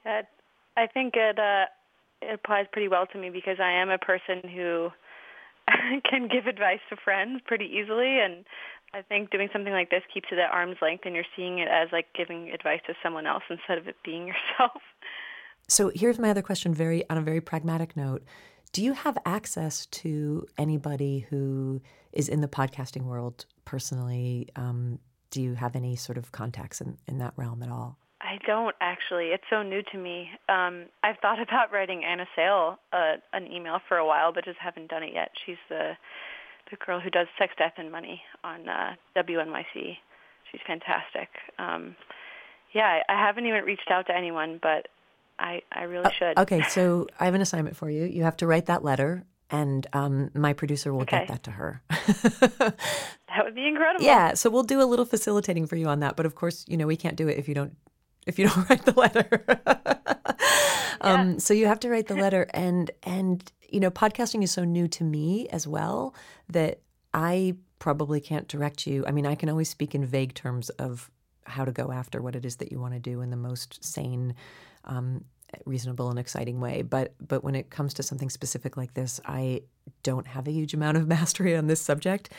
That 0.02 0.30
I 0.76 0.88
think 0.88 1.14
it 1.14 1.38
uh, 1.38 1.66
it 2.22 2.34
applies 2.34 2.66
pretty 2.72 2.88
well 2.88 3.06
to 3.06 3.18
me 3.18 3.30
because 3.30 3.58
I 3.60 3.72
am 3.72 3.90
a 3.90 3.98
person 3.98 4.48
who 4.48 4.90
can 6.10 6.28
give 6.28 6.46
advice 6.46 6.80
to 6.90 6.96
friends 6.96 7.40
pretty 7.46 7.66
easily 7.66 8.18
and 8.20 8.44
I 8.94 9.02
think 9.02 9.30
doing 9.30 9.48
something 9.52 9.72
like 9.72 9.90
this 9.90 10.02
keeps 10.12 10.28
it 10.30 10.38
at 10.38 10.50
arm's 10.50 10.76
length 10.80 11.04
and 11.04 11.14
you're 11.14 11.24
seeing 11.36 11.58
it 11.58 11.68
as 11.68 11.88
like 11.92 12.06
giving 12.16 12.50
advice 12.50 12.80
to 12.86 12.94
someone 13.02 13.26
else 13.26 13.42
instead 13.50 13.78
of 13.78 13.88
it 13.88 13.96
being 14.04 14.26
yourself. 14.26 14.80
So 15.68 15.90
here's 15.94 16.18
my 16.18 16.30
other 16.30 16.42
question 16.42 16.72
very 16.74 17.08
on 17.10 17.18
a 17.18 17.22
very 17.22 17.40
pragmatic 17.40 17.96
note. 17.96 18.22
Do 18.72 18.82
you 18.82 18.92
have 18.92 19.16
access 19.24 19.86
to 19.86 20.46
anybody 20.58 21.26
who 21.30 21.80
is 22.12 22.28
in 22.28 22.40
the 22.40 22.48
podcasting 22.48 23.04
world 23.04 23.46
personally? 23.64 24.48
Um, 24.54 24.98
do 25.30 25.42
you 25.42 25.54
have 25.54 25.76
any 25.76 25.96
sort 25.96 26.18
of 26.18 26.32
contacts 26.32 26.80
in, 26.80 26.98
in 27.06 27.18
that 27.18 27.32
realm 27.36 27.62
at 27.62 27.70
all? 27.70 27.98
I 28.42 28.46
don't 28.46 28.74
actually. 28.80 29.26
It's 29.26 29.44
so 29.50 29.62
new 29.62 29.82
to 29.92 29.98
me. 29.98 30.28
Um, 30.48 30.86
I've 31.02 31.16
thought 31.22 31.40
about 31.48 31.72
writing 31.72 32.04
Anna 32.04 32.26
Sale 32.36 32.78
uh, 32.92 33.14
an 33.32 33.50
email 33.50 33.78
for 33.88 33.96
a 33.96 34.06
while, 34.06 34.32
but 34.32 34.44
just 34.44 34.58
haven't 34.58 34.88
done 34.90 35.02
it 35.02 35.12
yet. 35.14 35.30
She's 35.44 35.56
the 35.68 35.92
the 36.70 36.76
girl 36.84 36.98
who 36.98 37.10
does 37.10 37.28
Sex, 37.38 37.52
Death, 37.56 37.74
and 37.78 37.92
Money 37.92 38.20
on 38.42 38.68
uh, 38.68 38.94
WNYC. 39.16 39.96
She's 40.50 40.60
fantastic. 40.66 41.28
Um, 41.60 41.94
yeah, 42.74 43.00
I, 43.08 43.12
I 43.14 43.24
haven't 43.26 43.46
even 43.46 43.62
reached 43.64 43.88
out 43.88 44.06
to 44.08 44.16
anyone, 44.16 44.58
but 44.60 44.88
I, 45.38 45.62
I 45.72 45.82
really 45.84 46.10
should. 46.18 46.36
Okay, 46.36 46.62
so 46.64 47.06
I 47.20 47.26
have 47.26 47.34
an 47.34 47.40
assignment 47.40 47.76
for 47.76 47.88
you. 47.88 48.04
You 48.04 48.24
have 48.24 48.36
to 48.38 48.48
write 48.48 48.66
that 48.66 48.82
letter, 48.82 49.24
and 49.48 49.86
um, 49.92 50.30
my 50.34 50.54
producer 50.54 50.92
will 50.92 51.02
Okay. 51.02 51.18
get 51.20 51.28
that 51.28 51.42
to 51.44 51.50
her. 51.52 51.82
That 53.28 53.44
would 53.44 53.54
be 53.54 53.68
incredible. 53.68 54.04
yeah, 54.04 54.34
so 54.34 54.50
we'll 54.50 54.62
do 54.64 54.80
a 54.82 54.84
little 54.86 55.04
facilitating 55.04 55.66
for 55.66 55.76
you 55.76 55.86
on 55.86 56.00
that. 56.00 56.16
But 56.16 56.26
of 56.26 56.34
course, 56.34 56.64
you 56.66 56.76
know 56.76 56.86
we 56.86 56.96
can't 56.96 57.16
do 57.16 57.28
it 57.28 57.38
if 57.38 57.48
you 57.48 57.54
don't 57.54 57.76
if 58.26 58.38
you 58.38 58.48
don't 58.48 58.68
write 58.70 58.84
the 58.84 58.92
letter. 58.92 59.44
um, 61.00 61.38
so 61.38 61.54
you 61.54 61.66
have 61.66 61.80
to 61.80 61.88
write 61.88 62.08
the 62.08 62.16
letter, 62.16 62.46
and 62.52 62.90
and 63.02 63.50
you 63.68 63.80
know 63.80 63.90
podcasting 63.90 64.42
is 64.42 64.50
so 64.50 64.64
new 64.64 64.88
to 64.88 65.04
me 65.04 65.48
as 65.48 65.66
well 65.66 66.14
that 66.48 66.80
I 67.14 67.54
probably 67.78 68.20
can't 68.20 68.48
direct 68.48 68.86
you. 68.86 69.04
I 69.06 69.12
mean, 69.12 69.26
I 69.26 69.34
can 69.34 69.48
always 69.48 69.70
speak 69.70 69.94
in 69.94 70.04
vague 70.04 70.34
terms 70.34 70.70
of 70.70 71.10
how 71.44 71.64
to 71.64 71.72
go 71.72 71.92
after 71.92 72.20
what 72.20 72.34
it 72.34 72.44
is 72.44 72.56
that 72.56 72.72
you 72.72 72.80
want 72.80 72.94
to 72.94 73.00
do 73.00 73.20
in 73.20 73.30
the 73.30 73.36
most 73.36 73.82
sane, 73.84 74.34
um, 74.84 75.24
reasonable, 75.64 76.10
and 76.10 76.18
exciting 76.18 76.60
way. 76.60 76.82
But 76.82 77.14
but 77.26 77.44
when 77.44 77.54
it 77.54 77.70
comes 77.70 77.94
to 77.94 78.02
something 78.02 78.30
specific 78.30 78.76
like 78.76 78.94
this, 78.94 79.20
I 79.24 79.62
don't 80.02 80.26
have 80.26 80.48
a 80.48 80.52
huge 80.52 80.74
amount 80.74 80.96
of 80.96 81.06
mastery 81.16 81.56
on 81.56 81.66
this 81.66 81.80
subject. 81.80 82.30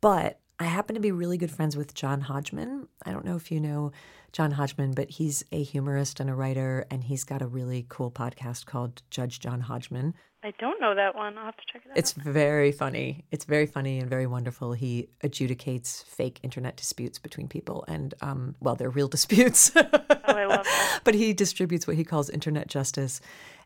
But 0.00 0.40
I 0.58 0.64
happen 0.64 0.94
to 0.94 1.00
be 1.00 1.10
really 1.10 1.36
good 1.36 1.50
friends 1.50 1.76
with 1.76 1.94
John 1.94 2.20
Hodgman. 2.20 2.86
I 3.04 3.10
don't 3.10 3.24
know 3.24 3.34
if 3.34 3.50
you 3.50 3.58
know 3.58 3.90
John 4.32 4.52
Hodgman, 4.52 4.92
but 4.92 5.10
he's 5.10 5.44
a 5.50 5.62
humorist 5.62 6.20
and 6.20 6.30
a 6.30 6.34
writer, 6.34 6.86
and 6.90 7.02
he's 7.02 7.24
got 7.24 7.42
a 7.42 7.46
really 7.46 7.86
cool 7.88 8.10
podcast 8.10 8.64
called 8.64 9.02
Judge 9.10 9.40
John 9.40 9.62
Hodgman. 9.62 10.14
I 10.44 10.52
don't 10.60 10.80
know 10.80 10.94
that 10.94 11.16
one. 11.16 11.36
I'll 11.38 11.46
have 11.46 11.56
to 11.56 11.62
check 11.72 11.82
it 11.86 11.90
out. 11.90 11.96
It's 11.96 12.12
very 12.12 12.70
funny. 12.70 13.24
It's 13.32 13.46
very 13.46 13.66
funny 13.66 13.98
and 13.98 14.08
very 14.08 14.26
wonderful. 14.26 14.74
He 14.74 15.08
adjudicates 15.24 16.04
fake 16.04 16.38
internet 16.42 16.76
disputes 16.76 17.18
between 17.18 17.48
people, 17.48 17.84
and 17.88 18.14
um, 18.20 18.54
well, 18.60 18.76
they're 18.76 18.90
real 18.90 19.08
disputes. 19.16 19.72
oh, 19.74 19.82
I 19.82 20.44
love 20.44 20.64
that. 20.64 21.00
but 21.04 21.14
he 21.14 21.32
distributes 21.32 21.86
what 21.86 21.96
he 21.96 22.04
calls 22.04 22.30
internet 22.30 22.68
justice. 22.68 23.20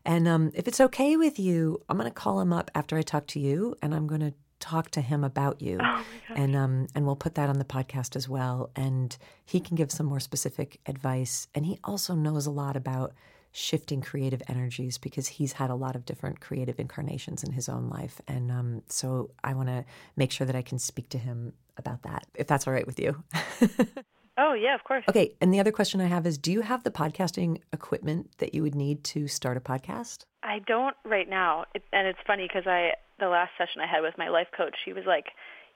And 0.05 0.27
um, 0.27 0.51
if 0.55 0.67
it's 0.67 0.81
okay 0.81 1.17
with 1.17 1.37
you, 1.37 1.83
I'm 1.87 1.97
going 1.97 2.09
to 2.09 2.13
call 2.13 2.39
him 2.39 2.51
up 2.51 2.71
after 2.73 2.97
I 2.97 3.03
talk 3.03 3.27
to 3.27 3.39
you, 3.39 3.75
and 3.83 3.93
I'm 3.93 4.07
going 4.07 4.21
to 4.21 4.33
talk 4.59 4.91
to 4.91 5.01
him 5.01 5.23
about 5.23 5.61
you. 5.61 5.79
Oh 5.81 6.05
and 6.35 6.55
um, 6.55 6.87
and 6.93 7.05
we'll 7.05 7.15
put 7.15 7.35
that 7.35 7.49
on 7.49 7.59
the 7.59 7.65
podcast 7.65 8.15
as 8.15 8.29
well. 8.29 8.69
And 8.75 9.15
he 9.45 9.59
can 9.59 9.75
give 9.75 9.91
some 9.91 10.05
more 10.05 10.19
specific 10.19 10.79
advice. 10.85 11.47
And 11.55 11.65
he 11.65 11.79
also 11.83 12.15
knows 12.15 12.45
a 12.45 12.51
lot 12.51 12.75
about 12.75 13.13
shifting 13.51 14.01
creative 14.01 14.43
energies 14.47 14.97
because 14.97 15.27
he's 15.27 15.53
had 15.53 15.69
a 15.69 15.75
lot 15.75 15.95
of 15.95 16.05
different 16.05 16.39
creative 16.39 16.79
incarnations 16.79 17.43
in 17.43 17.51
his 17.51 17.67
own 17.67 17.89
life. 17.89 18.21
And 18.27 18.51
um, 18.51 18.83
so 18.87 19.31
I 19.43 19.53
want 19.53 19.69
to 19.69 19.85
make 20.15 20.31
sure 20.31 20.45
that 20.45 20.55
I 20.55 20.61
can 20.61 20.77
speak 20.77 21.09
to 21.09 21.17
him 21.17 21.53
about 21.77 22.03
that, 22.03 22.27
if 22.35 22.45
that's 22.45 22.67
all 22.67 22.73
right 22.73 22.85
with 22.85 22.99
you. 22.99 23.23
Oh 24.41 24.53
yeah, 24.53 24.73
of 24.73 24.85
course. 24.85 25.03
Okay. 25.09 25.35
And 25.41 25.53
the 25.53 25.59
other 25.59 25.73
question 25.73 25.99
I 25.99 26.05
have 26.05 26.25
is 26.25 26.37
Do 26.37 26.53
you 26.53 26.61
have 26.61 26.83
the 26.83 26.91
podcasting 26.91 27.59
equipment 27.73 28.29
that 28.37 28.53
you 28.53 28.63
would 28.63 28.73
need 28.73 29.03
to 29.05 29.27
start 29.27 29.57
a 29.57 29.59
podcast? 29.59 30.23
I 30.43 30.59
don't 30.59 30.95
right 31.03 31.29
now, 31.29 31.65
it, 31.75 31.83
and 31.91 32.07
it's 32.07 32.19
funny 32.25 32.47
because 32.47 32.65
I 32.65 32.91
the 33.19 33.27
last 33.27 33.51
session 33.57 33.81
I 33.81 33.87
had 33.87 34.01
with 34.01 34.17
my 34.17 34.29
life 34.29 34.47
coach, 34.55 34.75
she 34.83 34.93
was 34.93 35.05
like, 35.05 35.27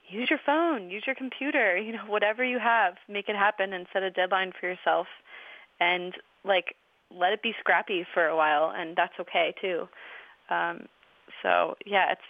"Use 0.08 0.28
your 0.30 0.40
phone, 0.44 0.90
use 0.90 1.04
your 1.06 1.14
computer, 1.16 1.76
you 1.86 1.92
know, 1.92 2.06
whatever 2.06 2.44
you 2.44 2.58
have, 2.58 2.94
make 3.08 3.28
it 3.28 3.36
happen, 3.36 3.72
and 3.72 3.86
set 3.92 4.02
a 4.02 4.10
deadline 4.10 4.52
for 4.58 4.68
yourself, 4.68 5.06
and 5.80 6.14
like 6.44 6.76
let 7.10 7.32
it 7.32 7.42
be 7.42 7.54
scrappy 7.60 8.06
for 8.12 8.26
a 8.26 8.36
while, 8.36 8.72
and 8.74 8.96
that's 8.96 9.14
okay 9.20 9.54
too." 9.60 9.88
Um, 10.50 10.86
so 11.42 11.76
yeah, 11.86 12.12
it's 12.12 12.28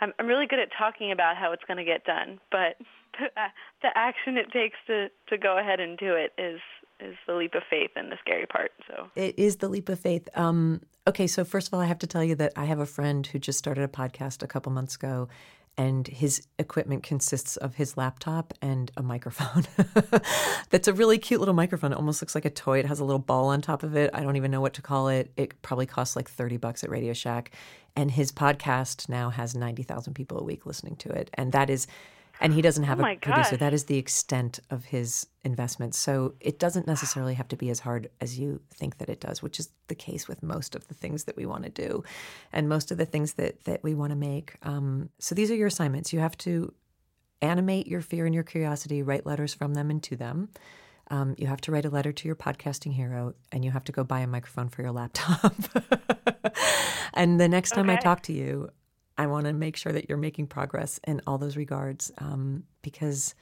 I'm 0.00 0.12
I'm 0.18 0.26
really 0.26 0.46
good 0.46 0.58
at 0.58 0.68
talking 0.76 1.12
about 1.12 1.36
how 1.36 1.52
it's 1.52 1.64
going 1.66 1.78
to 1.78 1.84
get 1.84 2.04
done, 2.04 2.38
but 2.50 2.76
the, 3.18 3.26
uh, 3.40 3.48
the 3.82 3.88
action 3.94 4.36
it 4.36 4.52
takes 4.52 4.76
to 4.86 5.08
to 5.28 5.38
go 5.38 5.58
ahead 5.58 5.80
and 5.80 5.96
do 5.98 6.14
it 6.14 6.32
is 6.38 6.60
is 7.00 7.16
the 7.26 7.34
leap 7.34 7.54
of 7.54 7.62
faith 7.68 7.90
and 7.96 8.10
the 8.10 8.16
scary 8.20 8.46
part. 8.46 8.72
So 8.86 9.08
It 9.14 9.38
is 9.38 9.56
the 9.56 9.68
leap 9.68 9.88
of 9.88 10.00
faith. 10.00 10.28
Um, 10.34 10.80
okay, 11.06 11.26
so 11.26 11.44
first 11.44 11.68
of 11.68 11.74
all, 11.74 11.80
I 11.80 11.86
have 11.86 11.98
to 12.00 12.06
tell 12.06 12.24
you 12.24 12.34
that 12.36 12.52
I 12.56 12.64
have 12.64 12.78
a 12.78 12.86
friend 12.86 13.26
who 13.26 13.38
just 13.38 13.58
started 13.58 13.84
a 13.84 13.88
podcast 13.88 14.42
a 14.42 14.46
couple 14.46 14.72
months 14.72 14.94
ago, 14.94 15.28
and 15.78 16.06
his 16.06 16.46
equipment 16.58 17.02
consists 17.02 17.56
of 17.58 17.74
his 17.74 17.96
laptop 17.96 18.54
and 18.62 18.90
a 18.96 19.02
microphone. 19.02 19.64
That's 20.70 20.88
a 20.88 20.94
really 20.94 21.18
cute 21.18 21.40
little 21.40 21.54
microphone. 21.54 21.92
It 21.92 21.96
almost 21.96 22.22
looks 22.22 22.34
like 22.34 22.46
a 22.46 22.50
toy. 22.50 22.78
It 22.78 22.86
has 22.86 22.98
a 22.98 23.04
little 23.04 23.20
ball 23.20 23.48
on 23.48 23.60
top 23.60 23.82
of 23.82 23.94
it. 23.94 24.10
I 24.14 24.22
don't 24.22 24.36
even 24.36 24.50
know 24.50 24.62
what 24.62 24.72
to 24.74 24.82
call 24.82 25.08
it. 25.08 25.30
It 25.36 25.60
probably 25.60 25.86
costs 25.86 26.16
like 26.16 26.30
30 26.30 26.56
bucks 26.56 26.82
at 26.82 26.88
Radio 26.90 27.12
Shack. 27.12 27.50
And 27.94 28.10
his 28.10 28.32
podcast 28.32 29.08
now 29.08 29.28
has 29.30 29.54
90,000 29.54 30.14
people 30.14 30.38
a 30.38 30.44
week 30.44 30.64
listening 30.64 30.96
to 30.96 31.10
it. 31.10 31.30
And 31.34 31.52
that 31.52 31.68
is, 31.68 31.86
and 32.40 32.52
he 32.52 32.62
doesn't 32.62 32.84
have 32.84 33.00
Oh 33.00 33.04
a 33.04 33.16
producer. 33.16 33.50
gosh. 33.52 33.60
That 33.60 33.72
is 33.72 33.84
the 33.84 33.96
extent 33.98 34.60
of 34.70 34.84
his 34.86 35.26
investment. 35.44 35.94
So 35.94 36.34
it 36.40 36.58
doesn't 36.58 36.86
necessarily 36.86 37.34
have 37.34 37.48
to 37.48 37.56
be 37.56 37.70
as 37.70 37.80
hard 37.80 38.10
as 38.20 38.38
you 38.38 38.60
think 38.72 38.98
that 38.98 39.08
it 39.08 39.20
does, 39.20 39.42
which 39.42 39.58
is 39.58 39.70
the 39.88 39.94
case 39.94 40.28
with 40.28 40.42
most 40.42 40.74
of 40.74 40.86
the 40.88 40.94
things 40.94 41.24
that 41.24 41.36
we 41.36 41.46
want 41.46 41.64
to 41.64 41.70
do 41.70 42.02
and 42.52 42.68
most 42.68 42.90
of 42.90 42.98
the 42.98 43.06
things 43.06 43.34
that, 43.34 43.64
that 43.64 43.82
we 43.82 43.94
want 43.94 44.10
to 44.10 44.16
make. 44.16 44.56
Um, 44.62 45.08
so 45.18 45.34
these 45.34 45.50
are 45.50 45.54
your 45.54 45.68
assignments. 45.68 46.12
You 46.12 46.20
have 46.20 46.36
to 46.38 46.72
animate 47.42 47.86
your 47.86 48.00
fear 48.00 48.26
and 48.26 48.34
your 48.34 48.44
curiosity, 48.44 49.02
write 49.02 49.26
letters 49.26 49.54
from 49.54 49.74
them 49.74 49.90
and 49.90 50.02
to 50.04 50.16
them. 50.16 50.48
Um, 51.08 51.36
you 51.38 51.46
have 51.46 51.60
to 51.62 51.70
write 51.72 51.84
a 51.84 51.90
letter 51.90 52.10
to 52.12 52.28
your 52.28 52.34
podcasting 52.34 52.92
hero, 52.92 53.34
and 53.52 53.64
you 53.64 53.70
have 53.70 53.84
to 53.84 53.92
go 53.92 54.02
buy 54.02 54.20
a 54.20 54.26
microphone 54.26 54.68
for 54.68 54.82
your 54.82 54.90
laptop. 54.90 55.54
and 57.14 57.38
the 57.40 57.48
next 57.48 57.70
time 57.70 57.88
I 57.88 57.94
talk 57.96 58.22
to 58.22 58.32
you, 58.32 58.70
I 59.18 59.26
want 59.26 59.46
to 59.46 59.52
make 59.52 59.76
sure 59.76 59.92
that 59.92 60.08
you're 60.08 60.18
making 60.18 60.48
progress 60.48 61.00
in 61.04 61.20
all 61.26 61.38
those 61.38 61.56
regards. 61.56 62.12
Um, 62.18 62.64
because, 62.82 63.34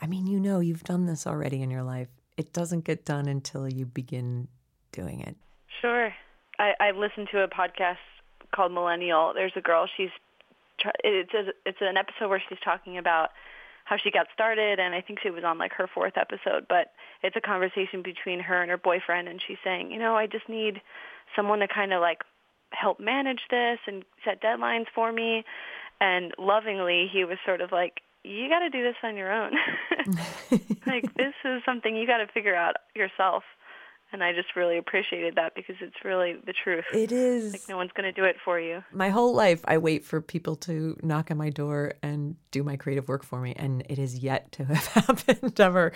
I 0.00 0.06
mean, 0.06 0.26
you 0.26 0.38
know, 0.38 0.60
you've 0.60 0.84
done 0.84 1.06
this 1.06 1.26
already 1.26 1.62
in 1.62 1.70
your 1.70 1.82
life. 1.82 2.08
It 2.36 2.52
doesn't 2.52 2.84
get 2.84 3.04
done 3.04 3.26
until 3.26 3.68
you 3.68 3.86
begin 3.86 4.48
doing 4.92 5.20
it. 5.20 5.36
Sure. 5.80 6.12
I, 6.58 6.74
I 6.80 6.90
listened 6.90 7.28
to 7.32 7.42
a 7.42 7.48
podcast 7.48 7.96
called 8.54 8.72
Millennial. 8.72 9.32
There's 9.34 9.52
a 9.56 9.60
girl. 9.60 9.88
She's 9.96 10.10
it's 11.02 11.34
a, 11.34 11.52
it's 11.66 11.78
an 11.80 11.96
episode 11.96 12.28
where 12.28 12.42
she's 12.48 12.58
talking 12.64 12.98
about 12.98 13.30
how 13.84 13.96
she 13.96 14.10
got 14.10 14.26
started, 14.34 14.78
and 14.78 14.94
I 14.94 15.00
think 15.00 15.18
she 15.22 15.30
was 15.30 15.44
on 15.44 15.58
like 15.58 15.72
her 15.72 15.88
fourth 15.92 16.16
episode. 16.16 16.66
But 16.68 16.92
it's 17.22 17.36
a 17.36 17.40
conversation 17.40 18.02
between 18.02 18.40
her 18.40 18.60
and 18.60 18.70
her 18.70 18.76
boyfriend, 18.76 19.28
and 19.28 19.40
she's 19.44 19.56
saying, 19.64 19.90
you 19.90 19.98
know, 19.98 20.14
I 20.14 20.26
just 20.26 20.48
need 20.48 20.80
someone 21.34 21.60
to 21.60 21.68
kind 21.68 21.92
of 21.92 22.00
like 22.00 22.22
help 22.72 23.00
manage 23.00 23.40
this 23.50 23.78
and 23.86 24.04
set 24.24 24.42
deadlines 24.42 24.86
for 24.94 25.12
me. 25.12 25.44
And 26.00 26.32
lovingly, 26.38 27.08
he 27.12 27.24
was 27.24 27.38
sort 27.44 27.60
of 27.60 27.72
like, 27.72 28.00
you 28.24 28.48
got 28.48 28.60
to 28.60 28.70
do 28.70 28.82
this 28.82 28.96
on 29.02 29.16
your 29.16 29.32
own. 29.32 29.52
like 30.86 31.14
this 31.16 31.34
is 31.44 31.62
something 31.64 31.96
you 31.96 32.06
got 32.06 32.18
to 32.18 32.26
figure 32.32 32.54
out 32.54 32.76
yourself. 32.94 33.42
And 34.10 34.24
I 34.24 34.32
just 34.32 34.56
really 34.56 34.78
appreciated 34.78 35.34
that 35.36 35.54
because 35.54 35.76
it's 35.82 35.96
really 36.02 36.36
the 36.46 36.54
truth. 36.64 36.86
It 36.94 37.12
is. 37.12 37.52
Like 37.52 37.68
no 37.68 37.76
one's 37.76 37.90
going 37.94 38.12
to 38.12 38.12
do 38.12 38.24
it 38.24 38.36
for 38.42 38.58
you. 38.58 38.82
my 38.90 39.10
whole 39.10 39.34
life 39.34 39.60
i 39.66 39.76
wait 39.76 40.02
for 40.04 40.20
people 40.22 40.56
to 40.56 40.96
knock 41.02 41.30
on 41.30 41.36
my 41.36 41.50
door 41.50 41.92
and 42.02 42.36
do 42.50 42.62
my 42.62 42.76
creative 42.76 43.06
work 43.06 43.22
for 43.22 43.38
me 43.40 43.52
and 43.56 43.84
it 43.90 43.98
is 43.98 44.18
yet 44.18 44.50
to 44.52 44.64
have 44.72 44.86
happened 44.88 45.60
ever 45.60 45.92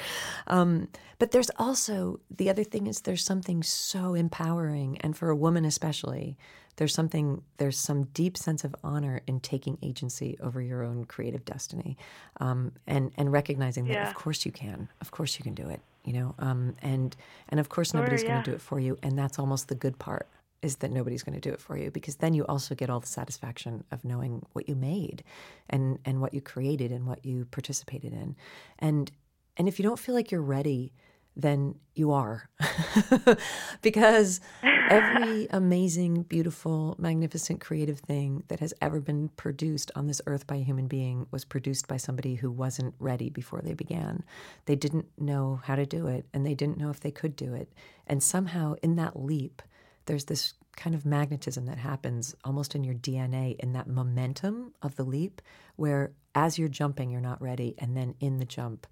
um, 0.47 0.89
but 1.19 1.31
there's 1.31 1.51
also 1.59 2.21
the 2.31 2.51
other 2.51 2.65
thing 2.65 2.87
is 2.87 3.01
there's 3.01 3.25
something 3.25 3.63
so 3.63 4.13
empowering 4.15 4.99
and 5.01 5.17
for 5.17 5.31
a 5.31 5.37
woman 5.37 5.65
especially 5.65 6.37
there's 6.77 6.95
something 6.95 7.43
there's 7.59 7.79
some 7.79 8.05
deep 8.15 8.37
sense 8.37 8.65
of 8.65 8.75
honor 8.83 9.21
in 9.27 9.41
taking 9.41 9.79
agency 9.83 10.37
over 10.41 10.61
your 10.61 10.83
own 10.83 11.05
creative 11.05 11.45
destiny 11.45 11.97
um, 12.41 12.73
and 12.87 13.13
and 13.17 13.33
recognizing 13.33 13.85
that 13.87 13.93
Yeah. 13.95 14.09
of 14.09 14.15
course 14.15 14.45
you 14.47 14.53
can 14.53 14.89
of 15.01 15.11
course 15.11 15.39
you 15.39 15.43
can 15.45 15.55
do 15.55 15.69
it 15.69 15.81
you 16.05 16.13
know 16.13 16.35
um, 16.39 16.75
and 16.83 17.15
and 17.49 17.61
of 17.61 17.69
course 17.69 17.95
nobody's 17.95 18.23
going 18.23 18.35
yeah. 18.37 18.43
to 18.43 18.51
do 18.51 18.55
it 18.55 18.61
for 18.61 18.81
you 18.81 18.99
and 19.03 19.19
that's 19.19 19.39
almost 19.39 19.69
the 19.69 19.75
good 19.75 19.99
part 19.99 20.29
is 20.63 20.77
that 20.77 20.93
nobody's 20.93 21.25
going 21.25 21.35
to 21.35 21.41
do 21.41 21.53
it 21.53 21.61
for 21.61 21.77
you 21.77 21.91
because 21.91 22.17
then 22.17 22.35
you 22.35 22.45
also 22.47 22.75
get 22.75 22.89
all 22.89 23.01
the 23.01 23.07
satisfaction 23.07 23.83
of 23.91 24.05
knowing 24.05 24.45
what 24.53 24.69
you 24.69 24.75
made 24.77 25.23
and 25.69 25.99
and 26.05 26.21
what 26.21 26.33
you 26.33 26.41
created 26.41 26.91
and 26.93 27.07
what 27.07 27.25
you 27.25 27.45
participated 27.51 28.13
in 28.13 28.35
and 28.79 29.11
and 29.57 29.69
if 29.69 29.79
you 29.79 29.83
don't 29.83 29.99
feel 29.99 30.15
like 30.15 30.31
you're 30.31 30.41
ready 30.41 30.93
then 31.37 31.77
you 31.95 32.13
are. 32.13 32.49
Because 33.83 34.41
every 34.73 35.47
amazing 35.51 36.23
beautiful 36.23 36.95
magnificent 36.99 37.61
creative 37.61 37.99
thing 37.99 38.45
that 38.49 38.61
has 38.61 38.73
ever 38.81 39.01
been 39.01 39.29
produced 39.31 39.91
on 39.97 40.07
this 40.07 40.21
earth 40.27 40.47
by 40.47 40.57
a 40.57 40.63
human 40.63 40.87
being 40.87 41.27
was 41.31 41.45
produced 41.45 41.89
by 41.89 41.97
somebody 41.97 42.37
who 42.37 42.51
wasn't 42.51 42.95
ready 42.99 43.29
before 43.29 43.61
they 43.61 43.75
began. 43.75 44.23
They 44.67 44.77
didn't 44.77 45.07
know 45.19 45.61
how 45.65 45.75
to 45.75 45.87
do 45.87 46.07
it 46.07 46.27
and 46.33 46.47
they 46.47 46.55
didn't 46.55 46.79
know 46.79 46.91
if 46.91 47.01
they 47.01 47.11
could 47.11 47.35
do 47.35 47.55
it. 47.55 47.73
And 48.07 48.23
somehow 48.23 48.75
in 48.83 48.97
that 48.97 49.21
leap 49.21 49.63
there's 50.07 50.27
this 50.27 50.55
kind 50.77 50.95
of 50.95 51.05
magnetism 51.05 51.67
that 51.67 51.79
happens 51.79 52.35
almost 52.45 52.75
in 52.75 52.85
your 52.85 52.95
DNA 52.95 53.57
in 53.59 53.73
that 53.73 53.89
momentum 53.89 54.73
of 54.83 54.97
the 54.97 55.05
leap, 55.05 55.43
where 55.77 56.13
as 56.35 56.59
you're 56.59 56.69
jumping, 56.69 57.11
you're 57.11 57.21
not 57.21 57.41
ready, 57.43 57.75
and 57.79 57.97
then 57.97 58.15
in 58.21 58.39
the 58.39 58.45
jump, 58.45 58.87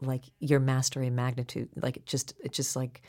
like 0.00 0.24
your 0.38 0.60
mastery 0.60 1.10
magnitude, 1.10 1.68
like 1.76 1.96
it 1.98 2.06
just 2.06 2.34
it 2.42 2.52
just 2.52 2.76
like 2.76 3.02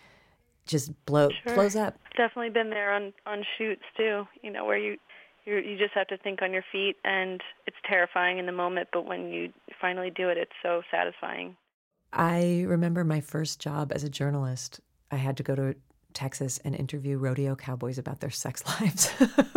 just 0.66 0.94
blow 1.06 1.30
Sure. 1.44 1.56
blows 1.56 1.76
up. 1.76 1.98
Definitely 2.16 2.50
been 2.50 2.70
there 2.70 2.94
on 2.94 3.14
on 3.26 3.44
shoots 3.58 3.84
too. 3.96 4.26
You 4.42 4.52
know 4.52 4.66
where 4.66 4.78
you 4.78 4.98
you 5.46 5.58
you 5.58 5.78
just 5.78 5.94
have 5.94 6.08
to 6.08 6.18
think 6.18 6.42
on 6.42 6.52
your 6.54 6.64
feet, 6.72 6.98
and 7.04 7.42
it's 7.68 7.78
terrifying 7.88 8.38
in 8.38 8.46
the 8.46 8.52
moment, 8.52 8.90
but 8.92 9.06
when 9.06 9.30
you 9.30 9.52
finally 9.80 10.10
do 10.10 10.30
it, 10.30 10.38
it's 10.38 10.52
so 10.62 10.82
satisfying. 10.92 11.56
I 12.12 12.66
remember 12.68 13.04
my 13.04 13.22
first 13.22 13.60
job 13.60 13.92
as 13.94 14.04
a 14.04 14.10
journalist. 14.10 14.80
I 15.12 15.18
had 15.18 15.38
to 15.38 15.44
go 15.44 15.56
to 15.56 15.76
Texas 16.14 16.60
and 16.66 16.76
interview 16.76 17.18
rodeo 17.18 17.56
cowboys 17.56 17.98
about 17.98 18.20
their 18.20 18.30
sex 18.30 18.64
lives 18.82 19.08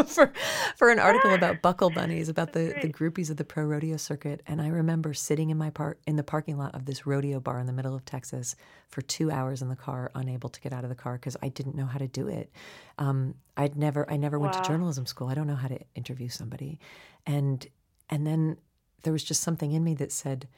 for 0.06 0.32
for 0.76 0.90
an 0.90 0.98
article 0.98 1.34
about 1.34 1.62
buckle 1.62 1.90
bunnies, 1.90 2.28
about 2.28 2.52
the, 2.52 2.74
the 2.82 2.88
groupies 2.88 3.30
of 3.30 3.36
the 3.36 3.44
pro 3.44 3.64
rodeo 3.64 3.96
circuit. 3.96 4.42
And 4.46 4.60
I 4.60 4.68
remember 4.68 5.14
sitting 5.14 5.50
in 5.50 5.56
my 5.56 5.70
park 5.70 5.98
in 6.06 6.16
the 6.16 6.22
parking 6.22 6.58
lot 6.58 6.74
of 6.74 6.84
this 6.84 7.06
rodeo 7.06 7.40
bar 7.40 7.58
in 7.58 7.66
the 7.66 7.72
middle 7.72 7.94
of 7.94 8.04
Texas 8.04 8.54
for 8.88 9.00
two 9.02 9.30
hours 9.30 9.62
in 9.62 9.68
the 9.68 9.76
car, 9.76 10.10
unable 10.14 10.50
to 10.50 10.60
get 10.60 10.72
out 10.72 10.84
of 10.84 10.90
the 10.90 10.96
car 10.96 11.14
because 11.14 11.36
I 11.42 11.48
didn't 11.48 11.74
know 11.74 11.86
how 11.86 11.98
to 11.98 12.08
do 12.08 12.28
it. 12.28 12.50
Um, 12.98 13.34
I'd 13.56 13.76
never 13.76 14.10
I 14.10 14.16
never 14.16 14.38
went 14.38 14.52
to 14.54 14.62
journalism 14.62 15.06
school. 15.06 15.28
I 15.28 15.34
don't 15.34 15.46
know 15.46 15.56
how 15.56 15.68
to 15.68 15.80
interview 15.94 16.28
somebody, 16.28 16.78
and 17.26 17.66
and 18.10 18.26
then 18.26 18.58
there 19.02 19.12
was 19.12 19.24
just 19.24 19.42
something 19.42 19.72
in 19.72 19.82
me 19.82 19.94
that 19.94 20.12
said 20.12 20.48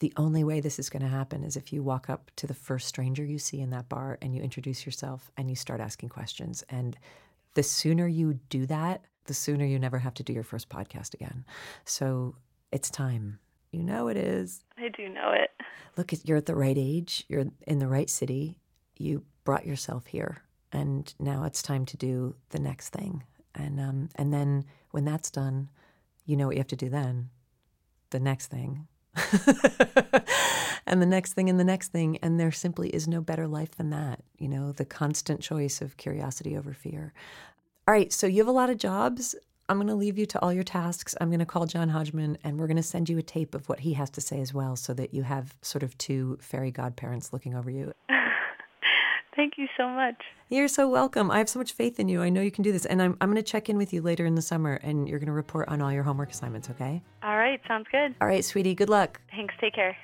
the 0.00 0.12
only 0.16 0.44
way 0.44 0.60
this 0.60 0.78
is 0.78 0.90
going 0.90 1.02
to 1.02 1.08
happen 1.08 1.44
is 1.44 1.56
if 1.56 1.72
you 1.72 1.82
walk 1.82 2.10
up 2.10 2.30
to 2.36 2.46
the 2.46 2.54
first 2.54 2.88
stranger 2.88 3.24
you 3.24 3.38
see 3.38 3.60
in 3.60 3.70
that 3.70 3.88
bar 3.88 4.18
and 4.20 4.34
you 4.34 4.42
introduce 4.42 4.84
yourself 4.84 5.30
and 5.36 5.48
you 5.48 5.56
start 5.56 5.80
asking 5.80 6.08
questions. 6.08 6.64
And 6.68 6.96
the 7.54 7.62
sooner 7.62 8.06
you 8.06 8.34
do 8.48 8.66
that, 8.66 9.04
the 9.26 9.34
sooner 9.34 9.64
you 9.64 9.78
never 9.78 9.98
have 9.98 10.14
to 10.14 10.22
do 10.22 10.32
your 10.32 10.42
first 10.42 10.68
podcast 10.68 11.14
again. 11.14 11.44
So 11.84 12.36
it's 12.72 12.90
time. 12.90 13.38
You 13.70 13.82
know 13.82 14.08
it 14.08 14.16
is. 14.16 14.64
I 14.76 14.88
do 14.88 15.08
know 15.08 15.30
it. 15.32 15.50
Look, 15.96 16.12
you're 16.24 16.38
at 16.38 16.46
the 16.46 16.56
right 16.56 16.76
age, 16.76 17.24
you're 17.28 17.46
in 17.66 17.78
the 17.78 17.88
right 17.88 18.10
city, 18.10 18.58
you 18.96 19.24
brought 19.44 19.66
yourself 19.66 20.06
here. 20.06 20.42
And 20.72 21.12
now 21.20 21.44
it's 21.44 21.62
time 21.62 21.86
to 21.86 21.96
do 21.96 22.34
the 22.50 22.58
next 22.58 22.88
thing. 22.88 23.22
And, 23.54 23.78
um, 23.78 24.08
and 24.16 24.32
then 24.32 24.64
when 24.90 25.04
that's 25.04 25.30
done, 25.30 25.70
you 26.26 26.36
know 26.36 26.46
what 26.46 26.56
you 26.56 26.60
have 26.60 26.66
to 26.68 26.76
do 26.76 26.88
then 26.88 27.30
the 28.10 28.20
next 28.20 28.46
thing. 28.46 28.86
and 30.86 31.00
the 31.00 31.06
next 31.06 31.32
thing 31.34 31.48
and 31.48 31.58
the 31.58 31.64
next 31.64 31.88
thing. 31.88 32.18
And 32.18 32.38
there 32.38 32.52
simply 32.52 32.88
is 32.90 33.08
no 33.08 33.20
better 33.20 33.46
life 33.46 33.76
than 33.76 33.90
that. 33.90 34.20
You 34.38 34.48
know, 34.48 34.72
the 34.72 34.84
constant 34.84 35.40
choice 35.40 35.80
of 35.80 35.96
curiosity 35.96 36.56
over 36.56 36.72
fear. 36.72 37.12
All 37.86 37.94
right, 37.94 38.12
so 38.12 38.26
you 38.26 38.38
have 38.38 38.48
a 38.48 38.52
lot 38.52 38.70
of 38.70 38.78
jobs. 38.78 39.34
I'm 39.68 39.76
going 39.78 39.88
to 39.88 39.94
leave 39.94 40.18
you 40.18 40.26
to 40.26 40.40
all 40.40 40.52
your 40.52 40.62
tasks. 40.62 41.14
I'm 41.20 41.28
going 41.28 41.38
to 41.38 41.46
call 41.46 41.66
John 41.66 41.88
Hodgman 41.88 42.36
and 42.44 42.58
we're 42.58 42.66
going 42.66 42.76
to 42.76 42.82
send 42.82 43.08
you 43.08 43.16
a 43.18 43.22
tape 43.22 43.54
of 43.54 43.68
what 43.68 43.80
he 43.80 43.94
has 43.94 44.10
to 44.10 44.20
say 44.20 44.40
as 44.40 44.52
well 44.52 44.76
so 44.76 44.92
that 44.94 45.14
you 45.14 45.22
have 45.22 45.56
sort 45.62 45.82
of 45.82 45.96
two 45.96 46.38
fairy 46.40 46.70
godparents 46.70 47.32
looking 47.32 47.54
over 47.54 47.70
you. 47.70 47.92
Thank 49.36 49.54
you 49.56 49.66
so 49.76 49.88
much. 49.88 50.22
You're 50.48 50.68
so 50.68 50.88
welcome. 50.88 51.30
I 51.30 51.38
have 51.38 51.48
so 51.48 51.58
much 51.58 51.72
faith 51.72 51.98
in 51.98 52.08
you. 52.08 52.22
I 52.22 52.28
know 52.28 52.40
you 52.42 52.50
can 52.50 52.62
do 52.62 52.72
this. 52.72 52.84
And 52.84 53.02
I'm, 53.02 53.16
I'm 53.20 53.30
going 53.30 53.42
to 53.42 53.50
check 53.50 53.68
in 53.68 53.76
with 53.78 53.92
you 53.92 54.02
later 54.02 54.26
in 54.26 54.34
the 54.34 54.42
summer 54.42 54.74
and 54.74 55.08
you're 55.08 55.18
going 55.18 55.26
to 55.26 55.32
report 55.32 55.68
on 55.68 55.80
all 55.80 55.90
your 55.90 56.02
homework 56.02 56.30
assignments, 56.30 56.70
okay? 56.70 57.02
All 57.22 57.33
right, 57.44 57.60
sounds 57.68 57.86
good. 57.90 58.14
All 58.20 58.28
right, 58.28 58.44
sweetie, 58.44 58.74
good 58.74 58.88
luck. 58.88 59.20
Thanks. 59.30 59.54
Take 59.60 59.74
care. 59.74 59.96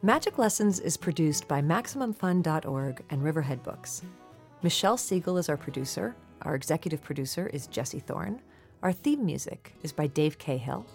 Magic 0.00 0.38
Lessons 0.38 0.78
is 0.78 0.96
produced 0.96 1.48
by 1.48 1.60
MaximumFun.org 1.60 3.02
and 3.10 3.24
Riverhead 3.24 3.62
Books. 3.64 4.02
Michelle 4.62 4.96
Siegel 4.96 5.38
is 5.38 5.48
our 5.48 5.56
producer. 5.56 6.14
Our 6.42 6.54
executive 6.54 7.02
producer 7.02 7.48
is 7.48 7.66
Jesse 7.66 7.98
Thorn. 7.98 8.40
Our 8.84 8.92
theme 8.92 9.26
music 9.26 9.74
is 9.82 9.92
by 9.92 10.06
Dave 10.06 10.38
Cahill. 10.38 10.86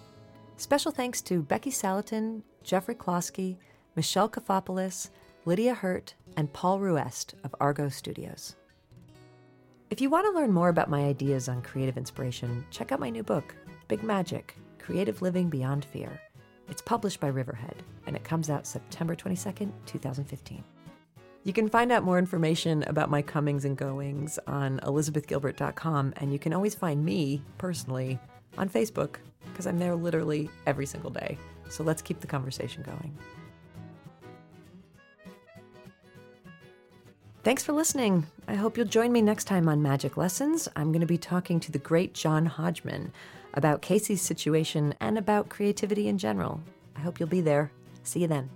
Special 0.55 0.91
thanks 0.91 1.21
to 1.23 1.41
Becky 1.41 1.69
Saletan, 1.69 2.43
Geoffrey 2.63 2.95
Kloske, 2.95 3.57
Michelle 3.97 4.29
Kafopoulos, 4.29 5.09
Lydia 5.43 5.73
Hirt, 5.75 6.13
and 6.37 6.53
Paul 6.53 6.79
Ruest 6.79 7.35
of 7.43 7.53
Argot 7.59 7.91
Studios. 7.91 8.55
If 9.93 10.01
you 10.01 10.09
want 10.09 10.25
to 10.25 10.31
learn 10.31 10.51
more 10.51 10.69
about 10.69 10.89
my 10.89 11.03
ideas 11.03 11.47
on 11.47 11.61
creative 11.61 11.97
inspiration, 11.97 12.65
check 12.71 12.91
out 12.91 12.99
my 12.99 13.11
new 13.11 13.21
book, 13.21 13.53
Big 13.87 14.01
Magic 14.01 14.57
Creative 14.79 15.21
Living 15.21 15.49
Beyond 15.49 15.85
Fear. 15.85 16.19
It's 16.67 16.81
published 16.81 17.19
by 17.19 17.27
Riverhead, 17.27 17.83
and 18.07 18.15
it 18.15 18.23
comes 18.23 18.49
out 18.49 18.65
September 18.65 19.15
22nd, 19.15 19.71
2015. 19.85 20.63
You 21.43 21.53
can 21.53 21.69
find 21.69 21.91
out 21.91 22.03
more 22.03 22.17
information 22.17 22.81
about 22.87 23.11
my 23.11 23.21
comings 23.21 23.65
and 23.65 23.77
goings 23.77 24.39
on 24.47 24.79
elizabethgilbert.com, 24.79 26.15
and 26.17 26.33
you 26.33 26.39
can 26.39 26.55
always 26.55 26.73
find 26.73 27.05
me 27.05 27.43
personally 27.59 28.17
on 28.57 28.69
Facebook 28.69 29.17
because 29.45 29.67
I'm 29.67 29.77
there 29.77 29.93
literally 29.93 30.49
every 30.65 30.87
single 30.87 31.11
day. 31.11 31.37
So 31.69 31.83
let's 31.83 32.01
keep 32.01 32.19
the 32.19 32.25
conversation 32.25 32.81
going. 32.81 33.15
Thanks 37.43 37.61
for 37.61 37.73
listening. 37.73 38.27
I 38.47 38.55
hope 38.55 38.77
you'll 38.77 38.85
join 38.85 39.11
me 39.11 39.21
next 39.21 39.43
time 39.43 39.67
on 39.67 39.81
Magic 39.81 40.15
Lessons. 40.15 40.69
I'm 40.77 40.93
going 40.93 41.01
to 41.01 41.05
be 41.05 41.17
talking 41.17 41.59
to 41.59 41.73
the 41.73 41.77
great 41.77 42.13
John 42.13 42.45
Hodgman 42.45 43.11
about 43.53 43.81
Casey's 43.81 44.21
situation 44.21 44.95
and 45.01 45.17
about 45.17 45.49
creativity 45.49 46.07
in 46.07 46.17
general. 46.17 46.61
I 46.95 47.01
hope 47.01 47.19
you'll 47.19 47.27
be 47.27 47.41
there. 47.41 47.69
See 48.01 48.21
you 48.21 48.27
then. 48.27 48.49